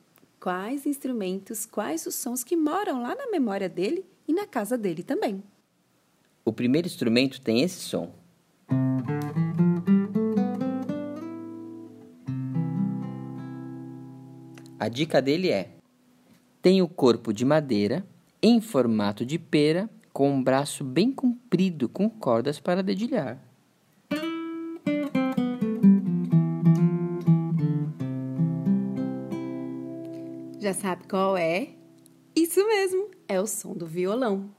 quais 0.41 0.87
instrumentos, 0.87 1.67
quais 1.67 2.07
os 2.07 2.15
sons 2.15 2.43
que 2.43 2.57
moram 2.57 3.03
lá 3.03 3.15
na 3.15 3.31
memória 3.31 3.69
dele 3.69 4.05
e 4.27 4.33
na 4.33 4.47
casa 4.47 4.77
dele 4.77 5.03
também. 5.03 5.43
O 6.45 6.53
primeiro 6.53 6.87
instrumento 6.87 7.41
tem 7.41 7.63
esse 7.63 7.81
som. 7.81 8.13
A 14.79 14.89
dica 14.89 15.23
dele 15.23 15.49
é: 15.49 15.77
tem 16.61 16.83
o 16.83 16.89
corpo 16.89 17.33
de 17.33 17.45
madeira 17.45 18.05
em 18.43 18.61
formato 18.61 19.25
de 19.25 19.39
pera, 19.39 19.89
com 20.13 20.31
um 20.31 20.43
braço 20.43 20.83
bem 20.83 21.13
comprido 21.13 21.89
com 21.89 22.11
cordas 22.11 22.59
para 22.59 22.83
dedilhar. 22.83 23.39
Já 30.61 30.75
sabe 30.75 31.05
qual 31.09 31.37
é? 31.37 31.71
Isso 32.35 32.67
mesmo, 32.67 33.11
é 33.29 33.41
o 33.41 33.47
som 33.47 33.75
do 33.75 33.87
violão. 33.87 34.51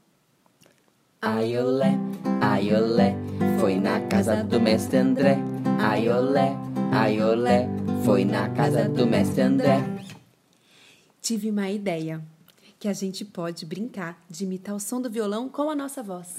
Aiolé, 1.20 1.98
aiolé, 2.40 3.14
foi 3.58 3.76
na 3.76 4.00
casa 4.00 4.44
do 4.44 4.60
mestre 4.60 4.98
André. 4.98 5.38
Aiolé, 5.80 6.52
aiolé, 6.92 7.68
foi 8.04 8.24
na 8.24 8.48
casa 8.50 8.88
do 8.88 9.06
mestre 9.06 9.42
André. 9.42 9.78
Tive 11.22 11.50
uma 11.50 11.70
ideia 11.70 12.22
que 12.84 12.88
a 12.88 12.92
gente 12.92 13.24
pode 13.24 13.64
brincar 13.64 14.22
de 14.28 14.44
imitar 14.44 14.74
o 14.74 14.78
som 14.78 15.00
do 15.00 15.08
violão 15.08 15.48
com 15.48 15.70
a 15.70 15.74
nossa 15.74 16.02
voz. 16.02 16.36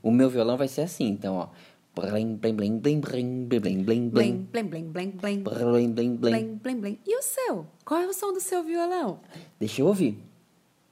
O 0.00 0.12
meu 0.12 0.30
violão 0.30 0.56
vai 0.56 0.68
ser 0.68 0.82
assim, 0.82 1.08
então, 1.08 1.34
ó. 1.34 1.48
Blim, 1.92 2.36
blim, 2.36 2.54
blim, 2.54 2.78
blim, 2.78 3.00
blim, 3.00 3.44
blim, 3.48 3.82
Blim, 3.82 4.08
blim, 4.12 4.68
blim, 4.68 4.90
blim, 4.92 5.10
blim. 5.10 5.42
blim, 5.42 5.92
blim, 5.92 6.16
blim. 6.16 6.16
Blim, 6.16 6.54
blim, 6.62 6.80
blim. 6.80 6.98
E 7.04 7.18
o 7.18 7.20
seu? 7.20 7.66
Qual 7.84 8.00
é 8.00 8.06
o 8.06 8.12
som 8.12 8.32
do 8.32 8.40
seu 8.40 8.62
violão? 8.62 9.18
Deixa 9.58 9.82
eu 9.82 9.88
ouvir. 9.88 10.22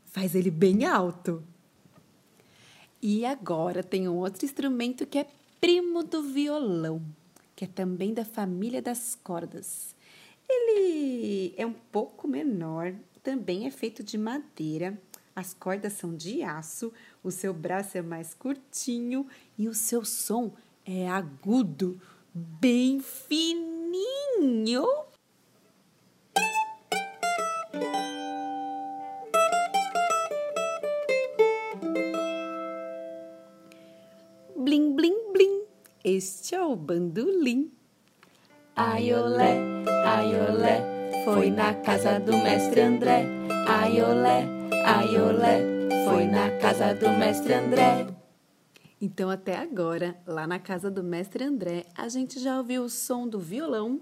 Faz 0.07 0.35
ele 0.35 0.51
bem 0.51 0.85
alto. 0.85 1.41
E 3.01 3.25
agora 3.25 3.85
tem 3.85 4.09
um 4.09 4.17
outro 4.17 4.45
instrumento 4.45 5.07
que 5.07 5.19
é 5.19 5.27
primo 5.61 6.03
do 6.03 6.21
violão, 6.21 7.01
que 7.55 7.65
é 7.65 7.69
também 7.69 8.13
da 8.13 8.25
família 8.25 8.83
das 8.83 9.17
cordas. 9.23 9.95
Ele 10.49 11.55
é 11.57 11.65
um 11.65 11.75
pouco 11.93 12.27
menor, 12.27 12.93
também 13.27 13.67
é 13.67 13.73
feito 13.73 14.05
de 14.05 14.17
madeira, 14.17 14.97
as 15.35 15.53
cordas 15.53 15.95
são 15.95 16.15
de 16.15 16.45
aço, 16.45 16.93
o 17.25 17.33
seu 17.33 17.53
braço 17.53 17.99
é 17.99 18.01
mais 18.01 18.33
curtinho 18.35 19.27
e 19.59 19.67
o 19.67 19.75
seu 19.75 20.05
som 20.05 20.55
é 20.85 21.09
agudo, 21.09 22.01
bem 22.33 23.01
fininho. 23.01 24.87
Blim, 34.57 34.95
blim, 34.95 35.33
blim, 35.33 35.65
este 36.05 36.55
é 36.55 36.63
o 36.63 36.77
bandolim. 36.77 37.73
Aiolé, 38.77 39.59
aiolé 40.05 40.96
foi 41.27 41.51
na 41.51 41.75
casa 41.75 42.21
do 42.21 42.37
mestre 42.39 42.83
André. 42.83 43.27
Aiolé, 43.67 44.47
aiolé, 44.85 45.61
foi 46.05 46.25
na 46.25 46.57
casa 46.61 46.95
do 46.95 47.09
mestre 47.19 47.53
André. 47.53 48.07
Então, 49.01 49.29
até 49.29 49.57
agora, 49.57 50.17
lá 50.25 50.47
na 50.47 50.61
casa 50.61 50.89
do 50.89 51.03
mestre 51.03 51.43
André, 51.43 51.85
a 51.97 52.09
gente 52.09 52.39
já 52.39 52.57
ouviu 52.57 52.85
o 52.85 52.89
som 52.89 53.27
do 53.27 53.41
violão. 53.41 54.01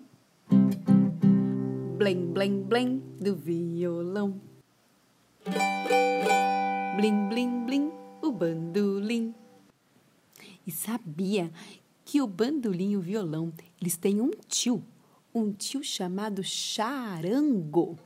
Blém, 1.97 2.26
blém, 2.26 2.62
blém 2.62 3.02
do 3.19 3.35
violão. 3.35 4.38
Blim, 6.97 7.28
blim, 7.31 7.64
blim, 7.64 7.93
o 8.21 8.31
bandolim. 8.31 9.35
E 10.66 10.71
sabia 10.71 11.50
que 12.04 12.21
o 12.21 12.26
bandolim 12.26 12.90
e 12.90 12.97
o 12.99 13.00
violão, 13.00 13.50
eles 13.81 13.97
têm 13.97 14.21
um 14.21 14.31
tio, 14.47 14.85
um 15.34 15.52
tio 15.52 15.82
chamado 15.82 16.44
charango. 16.44 17.98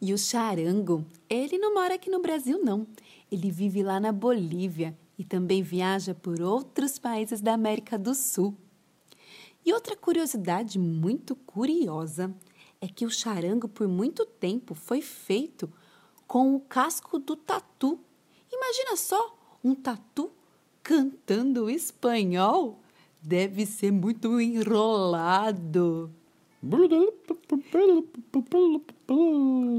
E 0.00 0.14
o 0.14 0.16
charango, 0.16 1.04
ele 1.28 1.58
não 1.58 1.74
mora 1.74 1.96
aqui 1.96 2.08
no 2.08 2.22
Brasil, 2.22 2.58
não. 2.64 2.86
Ele 3.30 3.50
vive 3.50 3.82
lá 3.82 4.00
na 4.00 4.12
Bolívia 4.12 4.96
e 5.18 5.24
também 5.24 5.62
viaja 5.62 6.14
por 6.14 6.40
outros 6.40 6.98
países 6.98 7.40
da 7.40 7.52
América 7.52 7.98
do 7.98 8.14
Sul. 8.14 8.56
E 9.64 9.72
outra 9.72 9.96
curiosidade 9.96 10.78
muito 10.78 11.36
curiosa 11.36 12.34
é 12.80 12.86
que 12.86 13.04
o 13.04 13.10
charango, 13.10 13.68
por 13.68 13.88
muito 13.88 14.24
tempo, 14.24 14.74
foi 14.74 15.02
feito 15.02 15.70
com 16.26 16.54
o 16.54 16.60
casco 16.60 17.18
do 17.18 17.36
tatu. 17.36 17.98
Imagina 18.50 18.96
só, 18.96 19.36
um 19.62 19.74
tatu 19.74 20.30
cantando 20.82 21.68
espanhol. 21.68 22.80
Deve 23.20 23.66
ser 23.66 23.90
muito 23.90 24.40
enrolado. 24.40 26.14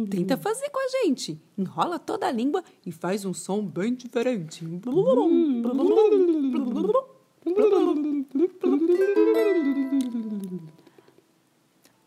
Tenta 0.09 0.37
fazer 0.37 0.69
com 0.69 0.79
a 0.79 1.03
gente. 1.03 1.39
Enrola 1.57 1.99
toda 1.99 2.27
a 2.27 2.31
língua 2.31 2.63
e 2.85 2.91
faz 2.91 3.25
um 3.25 3.33
som 3.33 3.65
bem 3.65 3.93
diferente. 3.93 4.65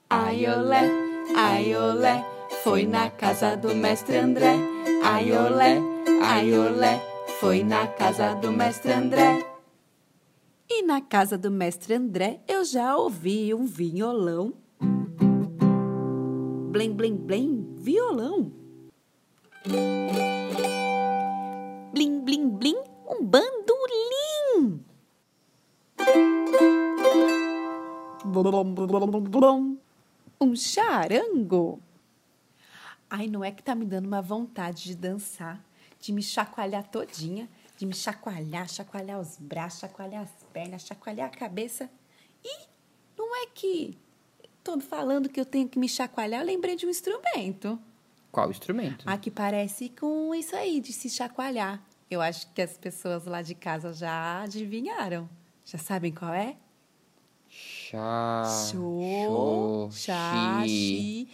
Aiolé, 0.08 0.90
aiolé, 1.36 2.24
foi 2.62 2.86
na 2.86 3.10
casa 3.10 3.56
do 3.56 3.74
mestre 3.74 4.16
André. 4.16 4.56
Aiolé, 5.04 5.80
aiolé, 6.22 7.00
foi 7.40 7.62
na 7.62 7.86
casa 7.86 8.34
do 8.34 8.52
mestre 8.52 8.92
André. 8.92 9.46
E 10.68 10.82
na 10.82 11.00
casa 11.00 11.36
do 11.36 11.50
mestre 11.50 11.94
André 11.94 12.40
eu 12.48 12.64
já 12.64 12.96
ouvi 12.96 13.52
um 13.52 13.66
violão. 13.66 14.61
Blém, 16.72 16.90
blém, 16.90 17.14
blém, 17.14 17.76
violão. 17.76 18.50
Blim, 21.92 22.20
blim, 22.24 22.48
blim, 22.48 22.76
um 23.06 23.22
bandolim. 23.22 24.82
Um 30.40 30.56
charango. 30.56 31.78
Ai, 33.10 33.26
não 33.26 33.44
é 33.44 33.50
que 33.50 33.62
tá 33.62 33.74
me 33.74 33.84
dando 33.84 34.06
uma 34.06 34.22
vontade 34.22 34.84
de 34.84 34.96
dançar, 34.96 35.62
de 36.00 36.10
me 36.10 36.22
chacoalhar 36.22 36.88
todinha, 36.88 37.50
de 37.76 37.84
me 37.84 37.92
chacoalhar, 37.92 38.66
chacoalhar 38.66 39.20
os 39.20 39.36
braços, 39.36 39.80
chacoalhar 39.80 40.22
as 40.22 40.42
pernas, 40.50 40.86
chacoalhar 40.86 41.26
a 41.26 41.36
cabeça. 41.36 41.90
E 42.42 42.66
não 43.14 43.36
é 43.42 43.48
que 43.48 43.98
tô 44.62 44.78
falando 44.80 45.28
que 45.28 45.40
eu 45.40 45.44
tenho 45.44 45.68
que 45.68 45.78
me 45.78 45.88
chacoalhar, 45.88 46.40
eu 46.40 46.46
lembrei 46.46 46.76
de 46.76 46.86
um 46.86 46.90
instrumento. 46.90 47.78
Qual 48.30 48.50
instrumento? 48.50 49.04
Ah, 49.06 49.18
que 49.18 49.30
parece 49.30 49.90
com 49.90 50.34
isso 50.34 50.56
aí, 50.56 50.80
de 50.80 50.92
se 50.92 51.10
chacoalhar. 51.10 51.82
Eu 52.10 52.20
acho 52.20 52.50
que 52.52 52.62
as 52.62 52.76
pessoas 52.76 53.24
lá 53.24 53.42
de 53.42 53.54
casa 53.54 53.92
já 53.92 54.42
adivinharam. 54.42 55.28
Já 55.64 55.78
sabem 55.78 56.12
qual 56.12 56.32
é? 56.32 56.56
Chá. 57.48 58.44
Xô, 58.70 59.90
chá, 59.92 60.62
xi. 60.66 61.28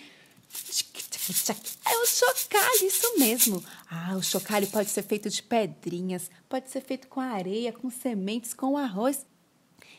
É 1.87 1.97
o 1.99 2.07
chocalho, 2.07 2.87
isso 2.87 3.19
mesmo. 3.19 3.65
Ah, 3.91 4.17
o 4.17 4.23
chocalho 4.23 4.67
pode 4.69 4.89
ser 4.91 5.03
feito 5.03 5.29
de 5.29 5.43
pedrinhas, 5.43 6.31
pode 6.49 6.71
ser 6.71 6.81
feito 6.81 7.07
com 7.07 7.21
areia, 7.21 7.73
com 7.73 7.91
sementes, 7.91 8.55
com 8.55 8.77
arroz. 8.77 9.27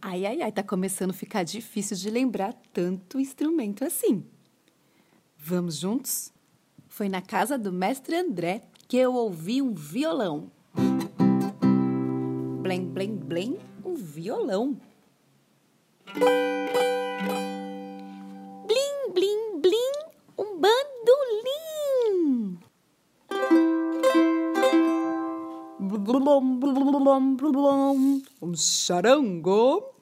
Ai, 0.00 0.24
ai, 0.24 0.42
ai, 0.42 0.52
tá 0.52 0.62
começando 0.62 1.10
a 1.10 1.14
ficar 1.14 1.42
difícil 1.42 1.96
de 1.96 2.08
lembrar 2.08 2.54
tanto 2.72 3.18
instrumento 3.18 3.84
assim. 3.84 4.24
Vamos 5.36 5.76
juntos? 5.76 6.32
Foi 6.86 7.08
na 7.08 7.20
casa 7.20 7.58
do 7.58 7.72
mestre 7.72 8.16
André 8.16 8.62
que 8.86 8.96
eu 8.96 9.14
ouvi 9.14 9.60
um 9.60 9.74
violão. 9.74 10.50
Blém, 12.62 12.84
blém, 12.84 13.16
blém, 13.16 13.58
um 13.84 13.94
violão. 13.94 14.80
Blum, 27.18 27.36
blum, 27.36 27.52
blum, 27.52 28.22
um 28.40 28.54
charango. 28.54 29.94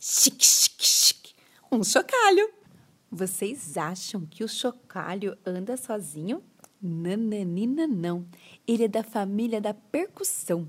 Chique, 0.00 0.44
chique, 0.44 0.86
chique, 0.86 1.34
um 1.70 1.82
chocalho. 1.82 2.48
Vocês 3.10 3.76
acham 3.76 4.24
que 4.24 4.44
o 4.44 4.48
chocalho 4.48 5.36
anda 5.44 5.76
sozinho? 5.76 6.42
Nananina 6.80 7.86
não. 7.86 8.26
Ele 8.66 8.84
é 8.84 8.88
da 8.88 9.02
família 9.02 9.60
da 9.60 9.74
percussão. 9.74 10.68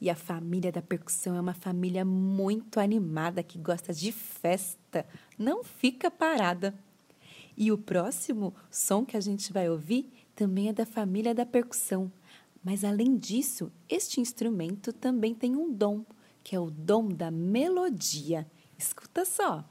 E 0.00 0.08
a 0.08 0.14
família 0.14 0.70
da 0.70 0.82
percussão 0.82 1.36
é 1.36 1.40
uma 1.40 1.54
família 1.54 2.04
muito 2.04 2.78
animada 2.80 3.42
que 3.42 3.58
gosta 3.58 3.92
de 3.92 4.12
festa, 4.12 5.06
não 5.38 5.62
fica 5.62 6.10
parada. 6.10 6.74
E 7.56 7.70
o 7.70 7.78
próximo 7.78 8.54
som 8.70 9.04
que 9.04 9.16
a 9.16 9.20
gente 9.20 9.52
vai 9.52 9.70
ouvir 9.70 10.12
também 10.34 10.68
é 10.68 10.72
da 10.72 10.84
família 10.84 11.34
da 11.34 11.46
percussão. 11.46 12.10
Mas 12.64 12.82
além 12.82 13.18
disso, 13.18 13.70
este 13.86 14.22
instrumento 14.22 14.90
também 14.90 15.34
tem 15.34 15.54
um 15.54 15.70
dom, 15.70 16.02
que 16.42 16.56
é 16.56 16.58
o 16.58 16.70
dom 16.70 17.08
da 17.08 17.30
melodia. 17.30 18.50
Escuta 18.78 19.26
só. 19.26 19.62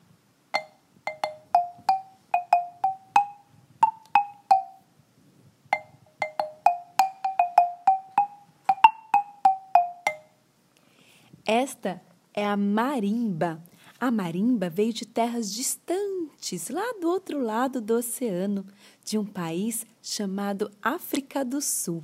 Esta 11.46 12.00
é 12.34 12.46
a 12.46 12.56
marimba. 12.56 13.62
A 14.00 14.12
marimba 14.12 14.70
veio 14.70 14.94
de 14.94 15.06
terras 15.06 15.52
distantes, 15.52 16.70
lá 16.70 16.94
do 17.02 17.08
outro 17.08 17.42
lado 17.42 17.82
do 17.82 17.96
oceano, 17.96 18.66
de 19.04 19.18
um 19.18 19.26
país 19.26 19.86
chamado 20.02 20.72
África 20.82 21.44
do 21.44 21.62
Sul, 21.62 22.04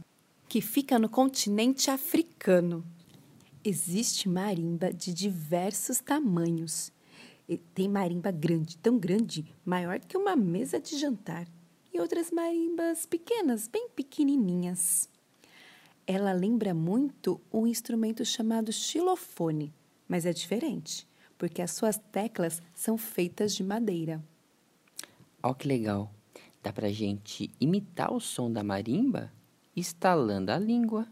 que 0.50 0.62
fica 0.62 0.98
no 0.98 1.08
continente 1.08 1.92
africano. 1.92 2.84
Existe 3.64 4.28
marimba 4.28 4.92
de 4.92 5.14
diversos 5.14 6.00
tamanhos. 6.00 6.92
Tem 7.76 7.88
marimba 7.88 8.32
grande, 8.32 8.76
tão 8.78 8.98
grande, 8.98 9.46
maior 9.64 10.00
que 10.00 10.18
uma 10.18 10.36
mesa 10.36 10.80
de 10.80 10.98
jantar. 10.98 11.48
E 11.94 12.00
outras 12.00 12.32
marimbas 12.32 13.06
pequenas, 13.06 13.68
bem 13.68 13.90
pequenininhas. 13.90 15.08
Ela 16.08 16.34
lembra 16.34 16.74
muito 16.74 17.40
um 17.54 17.68
instrumento 17.68 18.26
chamado 18.26 18.74
xilofone, 18.74 19.72
mas 20.08 20.26
é 20.26 20.34
diferente, 20.34 21.08
porque 21.38 21.62
as 21.62 21.72
suas 21.72 22.00
teclas 22.12 22.60
são 22.74 22.98
feitas 22.98 23.54
de 23.54 23.64
madeira. 23.64 24.24
Ó 25.44 25.54
que 25.54 25.68
legal. 25.68 26.12
Dá 26.64 26.74
pra 26.74 26.90
gente 26.90 27.52
imitar 27.60 28.12
o 28.12 28.20
som 28.20 28.52
da 28.52 28.64
marimba 28.64 29.32
estalando 29.76 30.52
a 30.52 30.58
língua. 30.58 31.08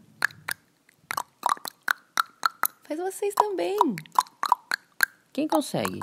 Faz 2.84 2.98
vocês 2.98 3.34
também. 3.34 3.78
Quem 5.32 5.46
consegue? 5.46 6.00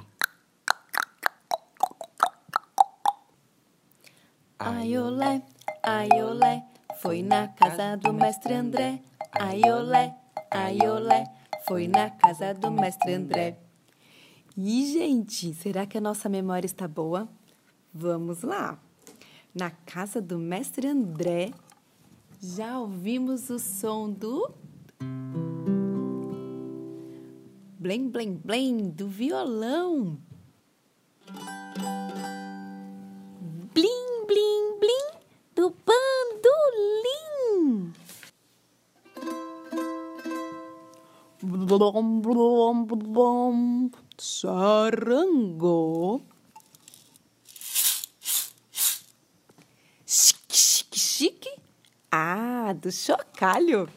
Aiolé, 4.59 5.41
aiolé, 5.83 6.63
foi 7.01 7.21
na 7.21 7.47
casa 7.49 7.97
do 7.97 8.13
mestre 8.13 8.53
André. 8.53 9.01
Aiolé, 9.31 10.15
aiolé, 10.49 11.25
foi 11.67 11.87
na 11.87 12.09
casa 12.09 12.53
do 12.53 12.71
mestre 12.71 13.13
André. 13.13 13.57
E, 14.57 14.85
gente, 14.93 15.53
será 15.53 15.85
que 15.85 15.97
a 15.97 16.01
nossa 16.01 16.29
memória 16.29 16.65
está 16.65 16.87
boa? 16.87 17.27
Vamos 17.93 18.41
lá. 18.41 18.79
Na 19.53 19.69
casa 19.69 20.21
do 20.21 20.39
mestre 20.39 20.87
André, 20.87 21.51
já 22.41 22.79
ouvimos 22.79 23.49
o 23.49 23.59
som 23.59 24.09
do. 24.09 24.49
Blém, 27.79 28.09
blém, 28.09 28.33
blém 28.33 28.89
do 28.89 29.07
violão. 29.07 30.17
Blim, 33.73 34.25
blim, 34.27 34.79
blim 34.79 35.11
do 35.55 35.73
bandolim. 35.85 36.23
Blom, 41.41 42.21
blom, 42.21 42.85
blom, 42.85 43.89
charango. 44.19 46.21
Chique, 50.05 50.57
chique, 50.57 50.99
chique. 50.99 51.65
Do 52.73 52.91
chocalho. 52.91 53.87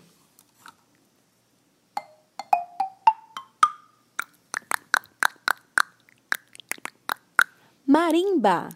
Marimba. 7.87 8.69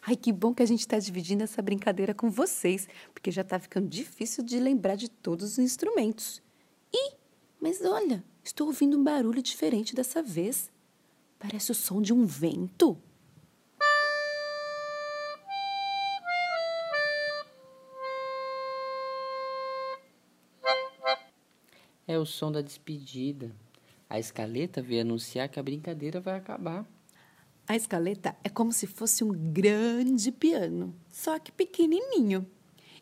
Ai, 0.00 0.14
que 0.14 0.32
bom 0.32 0.54
que 0.54 0.62
a 0.62 0.66
gente 0.66 0.80
está 0.80 0.96
dividindo 0.98 1.42
essa 1.42 1.60
brincadeira 1.60 2.14
com 2.14 2.30
vocês, 2.30 2.88
porque 3.12 3.32
já 3.32 3.42
está 3.42 3.58
ficando 3.58 3.88
difícil 3.88 4.44
de 4.44 4.60
lembrar 4.60 4.94
de 4.94 5.10
todos 5.10 5.52
os 5.52 5.58
instrumentos. 5.58 6.40
Ih, 6.94 7.14
mas 7.60 7.80
olha, 7.82 8.22
estou 8.44 8.68
ouvindo 8.68 8.96
um 8.96 9.02
barulho 9.02 9.42
diferente 9.42 9.94
dessa 9.94 10.22
vez. 10.22 10.70
Parece 11.38 11.72
o 11.72 11.74
som 11.74 12.00
de 12.00 12.12
um 12.12 12.24
vento. 12.24 12.96
É 22.16 22.18
o 22.18 22.24
som 22.24 22.50
da 22.50 22.62
despedida. 22.62 23.54
A 24.08 24.18
escaleta 24.18 24.80
veio 24.80 25.02
anunciar 25.02 25.50
que 25.50 25.60
a 25.60 25.62
brincadeira 25.62 26.18
vai 26.18 26.38
acabar. 26.38 26.86
A 27.68 27.76
escaleta 27.76 28.34
é 28.42 28.48
como 28.48 28.72
se 28.72 28.86
fosse 28.86 29.22
um 29.22 29.28
grande 29.52 30.32
piano, 30.32 30.94
só 31.10 31.38
que 31.38 31.52
pequenininho. 31.52 32.46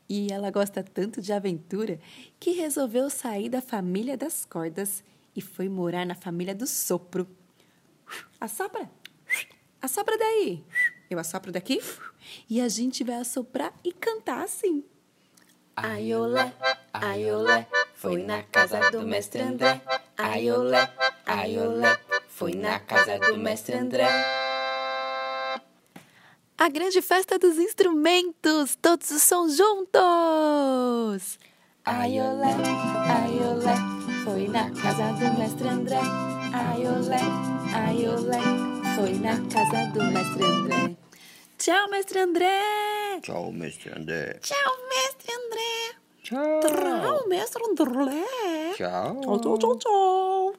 E 0.09 0.33
ela 0.33 0.51
gosta 0.51 0.83
tanto 0.83 1.23
de 1.23 1.33
aventura 1.33 2.01
que 2.41 2.51
resolveu 2.51 3.09
sair 3.09 3.49
da 3.49 3.63
família 3.63 4.17
das 4.17 4.45
cordas 4.45 5.05
e 5.37 5.41
foi 5.41 5.69
morar 5.69 6.05
na 6.05 6.17
família 6.17 6.57
do 6.57 6.67
sopro. 6.67 7.25
Assopra! 8.41 8.91
Assopra 9.81 10.19
daí! 10.19 10.65
Eu 11.09 11.21
assopro 11.21 11.53
daqui 11.53 11.79
e 12.51 12.61
a 12.61 12.69
gente 12.69 13.05
vai 13.05 13.15
assoprar 13.15 13.73
e 13.85 13.93
cantar 13.93 14.43
assim. 14.43 14.83
Aiolé, 15.77 16.53
aiolé, 16.93 17.69
foi 18.05 18.23
na 18.23 18.43
casa 18.43 18.91
do 18.91 19.01
mestre 19.01 19.41
André. 19.41 19.81
Aiolé, 20.19 20.91
aiolé, 21.25 21.99
foi 22.29 22.53
na 22.53 22.79
casa 22.81 23.19
do 23.19 23.39
mestre 23.39 23.77
André. 23.79 24.07
A 26.59 26.69
grande 26.69 27.01
festa 27.01 27.39
dos 27.39 27.57
instrumentos, 27.57 28.77
todos 28.77 29.11
os 29.11 29.23
sons 29.23 29.57
juntos! 29.57 31.39
Aiolé, 31.87 32.55
aiolé, 33.09 33.75
foi 34.23 34.49
na 34.49 34.71
casa 34.71 35.13
do 35.15 35.39
mestre 35.39 35.69
André. 35.69 36.01
Aiolé, 36.53 37.23
aiolé, 37.73 38.43
foi 38.97 39.15
na 39.15 39.37
casa 39.49 39.87
do 39.95 40.05
mestre 40.13 40.45
André. 40.45 40.97
Tchau, 41.57 41.89
mestre 41.89 42.21
André! 42.21 43.21
Tchau, 43.23 43.51
mestre 43.51 43.93
André. 43.97 44.39
Tchau, 44.43 44.73
mestre 44.91 45.33
André! 45.33 46.04
Tchau. 46.25 46.61
Tchau, 46.61 47.29
mestre 47.29 47.63
André! 47.69 48.25
Tchau. 48.79 49.21
Tchau, 49.21 49.39
tchau, 49.41 49.59
tchau, 49.59 49.77
tchau! 49.77 50.55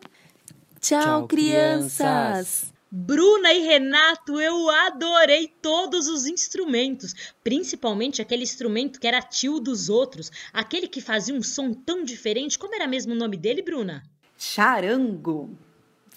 Tchau, 0.80 1.28
crianças. 1.28 2.72
Bruna 2.92 3.52
e 3.52 3.62
Renato, 3.66 4.40
eu 4.40 4.70
adorei 4.70 5.52
todos 5.64 6.08
os 6.08 6.28
instrumentos, 6.28 7.34
principalmente 7.44 8.22
aquele 8.22 8.44
instrumento 8.44 9.00
que 9.00 9.08
era 9.08 9.20
tio 9.24 9.60
dos 9.60 9.90
outros, 9.90 10.32
aquele 10.54 10.88
que 10.88 11.02
fazia 11.02 11.34
um 11.34 11.42
som 11.42 11.74
tão 11.74 12.04
diferente. 12.04 12.60
Como 12.60 12.76
era 12.76 12.86
mesmo 12.86 13.14
o 13.14 13.18
nome 13.18 13.36
dele, 13.36 13.64
Bruna? 13.64 14.04
Charango, 14.38 15.50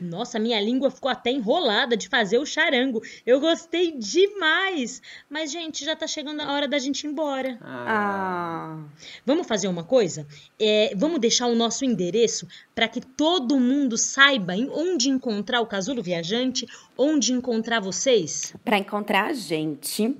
Nossa, 0.00 0.38
minha 0.38 0.60
língua 0.60 0.90
ficou 0.90 1.10
até 1.10 1.30
enrolada 1.30 1.96
de 1.96 2.08
fazer 2.08 2.38
o 2.38 2.46
charango. 2.46 3.00
Eu 3.24 3.40
gostei 3.40 3.92
demais. 3.92 5.00
Mas, 5.30 5.52
gente, 5.52 5.84
já 5.84 5.94
tá 5.94 6.06
chegando 6.06 6.40
a 6.40 6.52
hora 6.52 6.66
da 6.66 6.78
gente 6.78 7.04
ir 7.04 7.10
embora. 7.10 7.58
Ah, 7.62 8.78
Vamos 9.24 9.46
fazer 9.46 9.68
uma 9.68 9.84
coisa? 9.84 10.26
É, 10.58 10.92
vamos 10.96 11.20
deixar 11.20 11.46
o 11.46 11.54
nosso 11.54 11.84
endereço 11.84 12.46
para 12.74 12.88
que 12.88 13.00
todo 13.00 13.58
mundo 13.60 13.96
saiba 13.96 14.54
onde 14.72 15.08
encontrar 15.08 15.60
o 15.60 15.66
Casulo 15.66 16.02
Viajante, 16.02 16.66
onde 16.96 17.32
encontrar 17.32 17.80
vocês. 17.80 18.54
para 18.64 18.78
encontrar 18.78 19.26
a 19.26 19.32
gente 19.32 20.16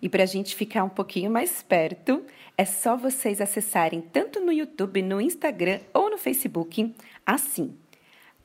e 0.00 0.08
para 0.08 0.22
a 0.22 0.26
gente 0.26 0.54
ficar 0.54 0.84
um 0.84 0.88
pouquinho 0.88 1.30
mais 1.30 1.62
perto, 1.62 2.22
é 2.56 2.64
só 2.64 2.96
vocês 2.96 3.40
acessarem 3.40 4.00
tanto 4.00 4.40
no 4.40 4.52
YouTube, 4.52 5.02
no 5.02 5.20
Instagram 5.20 5.80
ou 5.92 6.10
no 6.10 6.18
Facebook, 6.18 6.94
assim, 7.24 7.74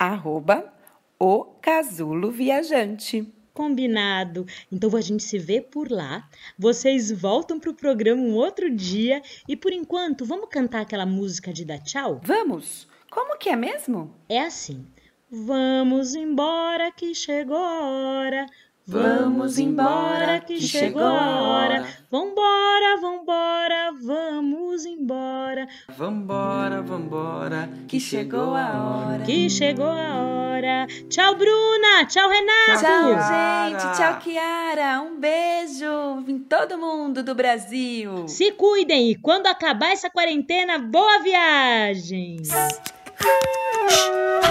arroba 0.02 0.74
o 1.20 1.44
Casulo 1.62 2.32
Viajante. 2.32 3.32
Combinado. 3.54 4.48
Então 4.72 4.96
a 4.96 5.02
gente 5.02 5.22
se 5.22 5.38
vê 5.38 5.62
por 5.62 5.92
lá. 5.92 6.28
Vocês 6.58 7.12
voltam 7.12 7.60
pro 7.60 7.76
programa 7.76 8.20
um 8.20 8.34
outro 8.34 8.74
dia 8.74 9.22
e 9.48 9.56
por 9.56 9.72
enquanto 9.72 10.26
vamos 10.26 10.50
cantar 10.50 10.82
aquela 10.82 11.06
música 11.06 11.54
de 11.54 11.66
dar 11.66 11.78
tchau? 11.78 12.20
Vamos? 12.24 12.88
Como 13.12 13.38
que 13.38 13.50
é 13.50 13.56
mesmo? 13.56 14.16
É 14.28 14.42
assim. 14.42 14.88
Vamos 15.30 16.16
embora 16.16 16.92
que 16.92 17.14
chegou 17.14 17.58
a 17.58 17.82
hora. 17.82 18.46
Vamos 18.92 19.58
embora 19.58 20.42
que 20.42 20.60
chegou 20.60 21.02
a 21.02 21.42
hora. 21.42 21.86
Vambora, 22.12 22.98
vambora, 23.00 23.94
vamos 24.04 24.86
embora. 24.86 25.66
Vambora, 25.98 26.82
vambora, 26.82 27.70
Que 27.88 28.02
chegou 28.02 28.54
a 28.54 29.06
hora. 29.08 29.24
Que 29.24 29.50
chegou 29.50 29.86
a 29.86 30.16
hora. 30.18 30.88
Tchau, 31.10 31.36
Bruna. 31.36 32.06
Tchau, 32.06 32.30
Renato. 32.30 32.82
Tchau, 32.82 33.08
Kiara. 33.08 33.70
gente. 33.70 33.98
Tchau, 33.98 34.20
Kiara. 34.20 35.02
Um 35.02 35.18
beijo 35.18 36.26
em 36.28 36.40
todo 36.40 36.78
mundo 36.78 37.24
do 37.24 37.34
Brasil. 37.34 38.28
Se 38.28 38.52
cuidem 38.52 39.12
e 39.12 39.16
quando 39.16 39.48
acabar 39.48 39.94
essa 39.94 40.10
quarentena, 40.10 40.78
boa 40.78 41.20
viagem! 41.20 42.42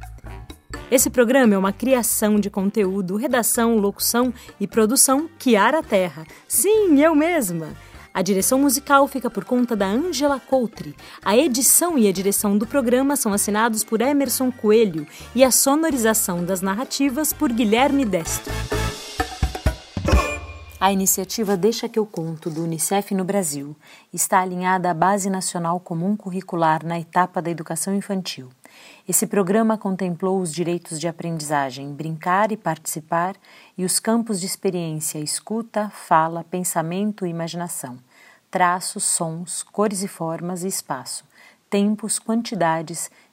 Esse 0.91 1.09
programa 1.09 1.53
é 1.53 1.57
uma 1.57 1.71
criação 1.71 2.37
de 2.37 2.49
conteúdo, 2.49 3.15
redação, 3.15 3.77
locução 3.77 4.33
e 4.59 4.67
produção 4.67 5.29
Kiara 5.39 5.81
Terra. 5.81 6.27
Sim, 6.49 7.01
eu 7.01 7.15
mesma. 7.15 7.69
A 8.13 8.21
direção 8.21 8.59
musical 8.59 9.07
fica 9.07 9.29
por 9.29 9.45
conta 9.45 9.73
da 9.73 9.85
Angela 9.85 10.37
Coutri. 10.37 10.93
A 11.23 11.37
edição 11.37 11.97
e 11.97 12.09
a 12.09 12.11
direção 12.11 12.57
do 12.57 12.67
programa 12.67 13.15
são 13.15 13.31
assinados 13.31 13.85
por 13.85 14.01
Emerson 14.01 14.51
Coelho 14.51 15.07
e 15.33 15.45
a 15.45 15.49
sonorização 15.49 16.43
das 16.43 16.59
narrativas 16.59 17.31
por 17.31 17.53
Guilherme 17.53 18.03
Destro. 18.03 18.51
A 20.77 20.91
iniciativa 20.91 21.55
Deixa 21.55 21.87
que 21.87 21.99
eu 21.99 22.05
conto 22.05 22.49
do 22.49 22.63
UNICEF 22.63 23.15
no 23.15 23.23
Brasil 23.23 23.77
está 24.11 24.41
alinhada 24.41 24.91
à 24.91 24.93
Base 24.93 25.29
Nacional 25.29 25.79
Comum 25.79 26.17
Curricular 26.17 26.85
na 26.85 26.99
etapa 26.99 27.41
da 27.41 27.49
educação 27.49 27.95
infantil. 27.95 28.49
Esse 29.07 29.25
programa 29.25 29.77
contemplou 29.77 30.39
os 30.39 30.53
direitos 30.53 30.99
de 30.99 31.07
aprendizagem, 31.07 31.91
brincar 31.91 32.51
e 32.51 32.57
participar 32.57 33.35
e 33.75 33.83
os 33.83 33.99
campos 33.99 34.39
de 34.39 34.45
experiência, 34.45 35.17
escuta, 35.17 35.89
fala, 35.89 36.43
pensamento 36.43 37.25
e 37.25 37.29
imaginação, 37.29 37.97
traços, 38.51 39.03
sons, 39.03 39.63
cores 39.63 40.03
e 40.03 40.07
formas 40.07 40.63
e 40.63 40.67
espaço, 40.67 41.25
tempos, 41.67 42.19
quantidades, 42.19 43.09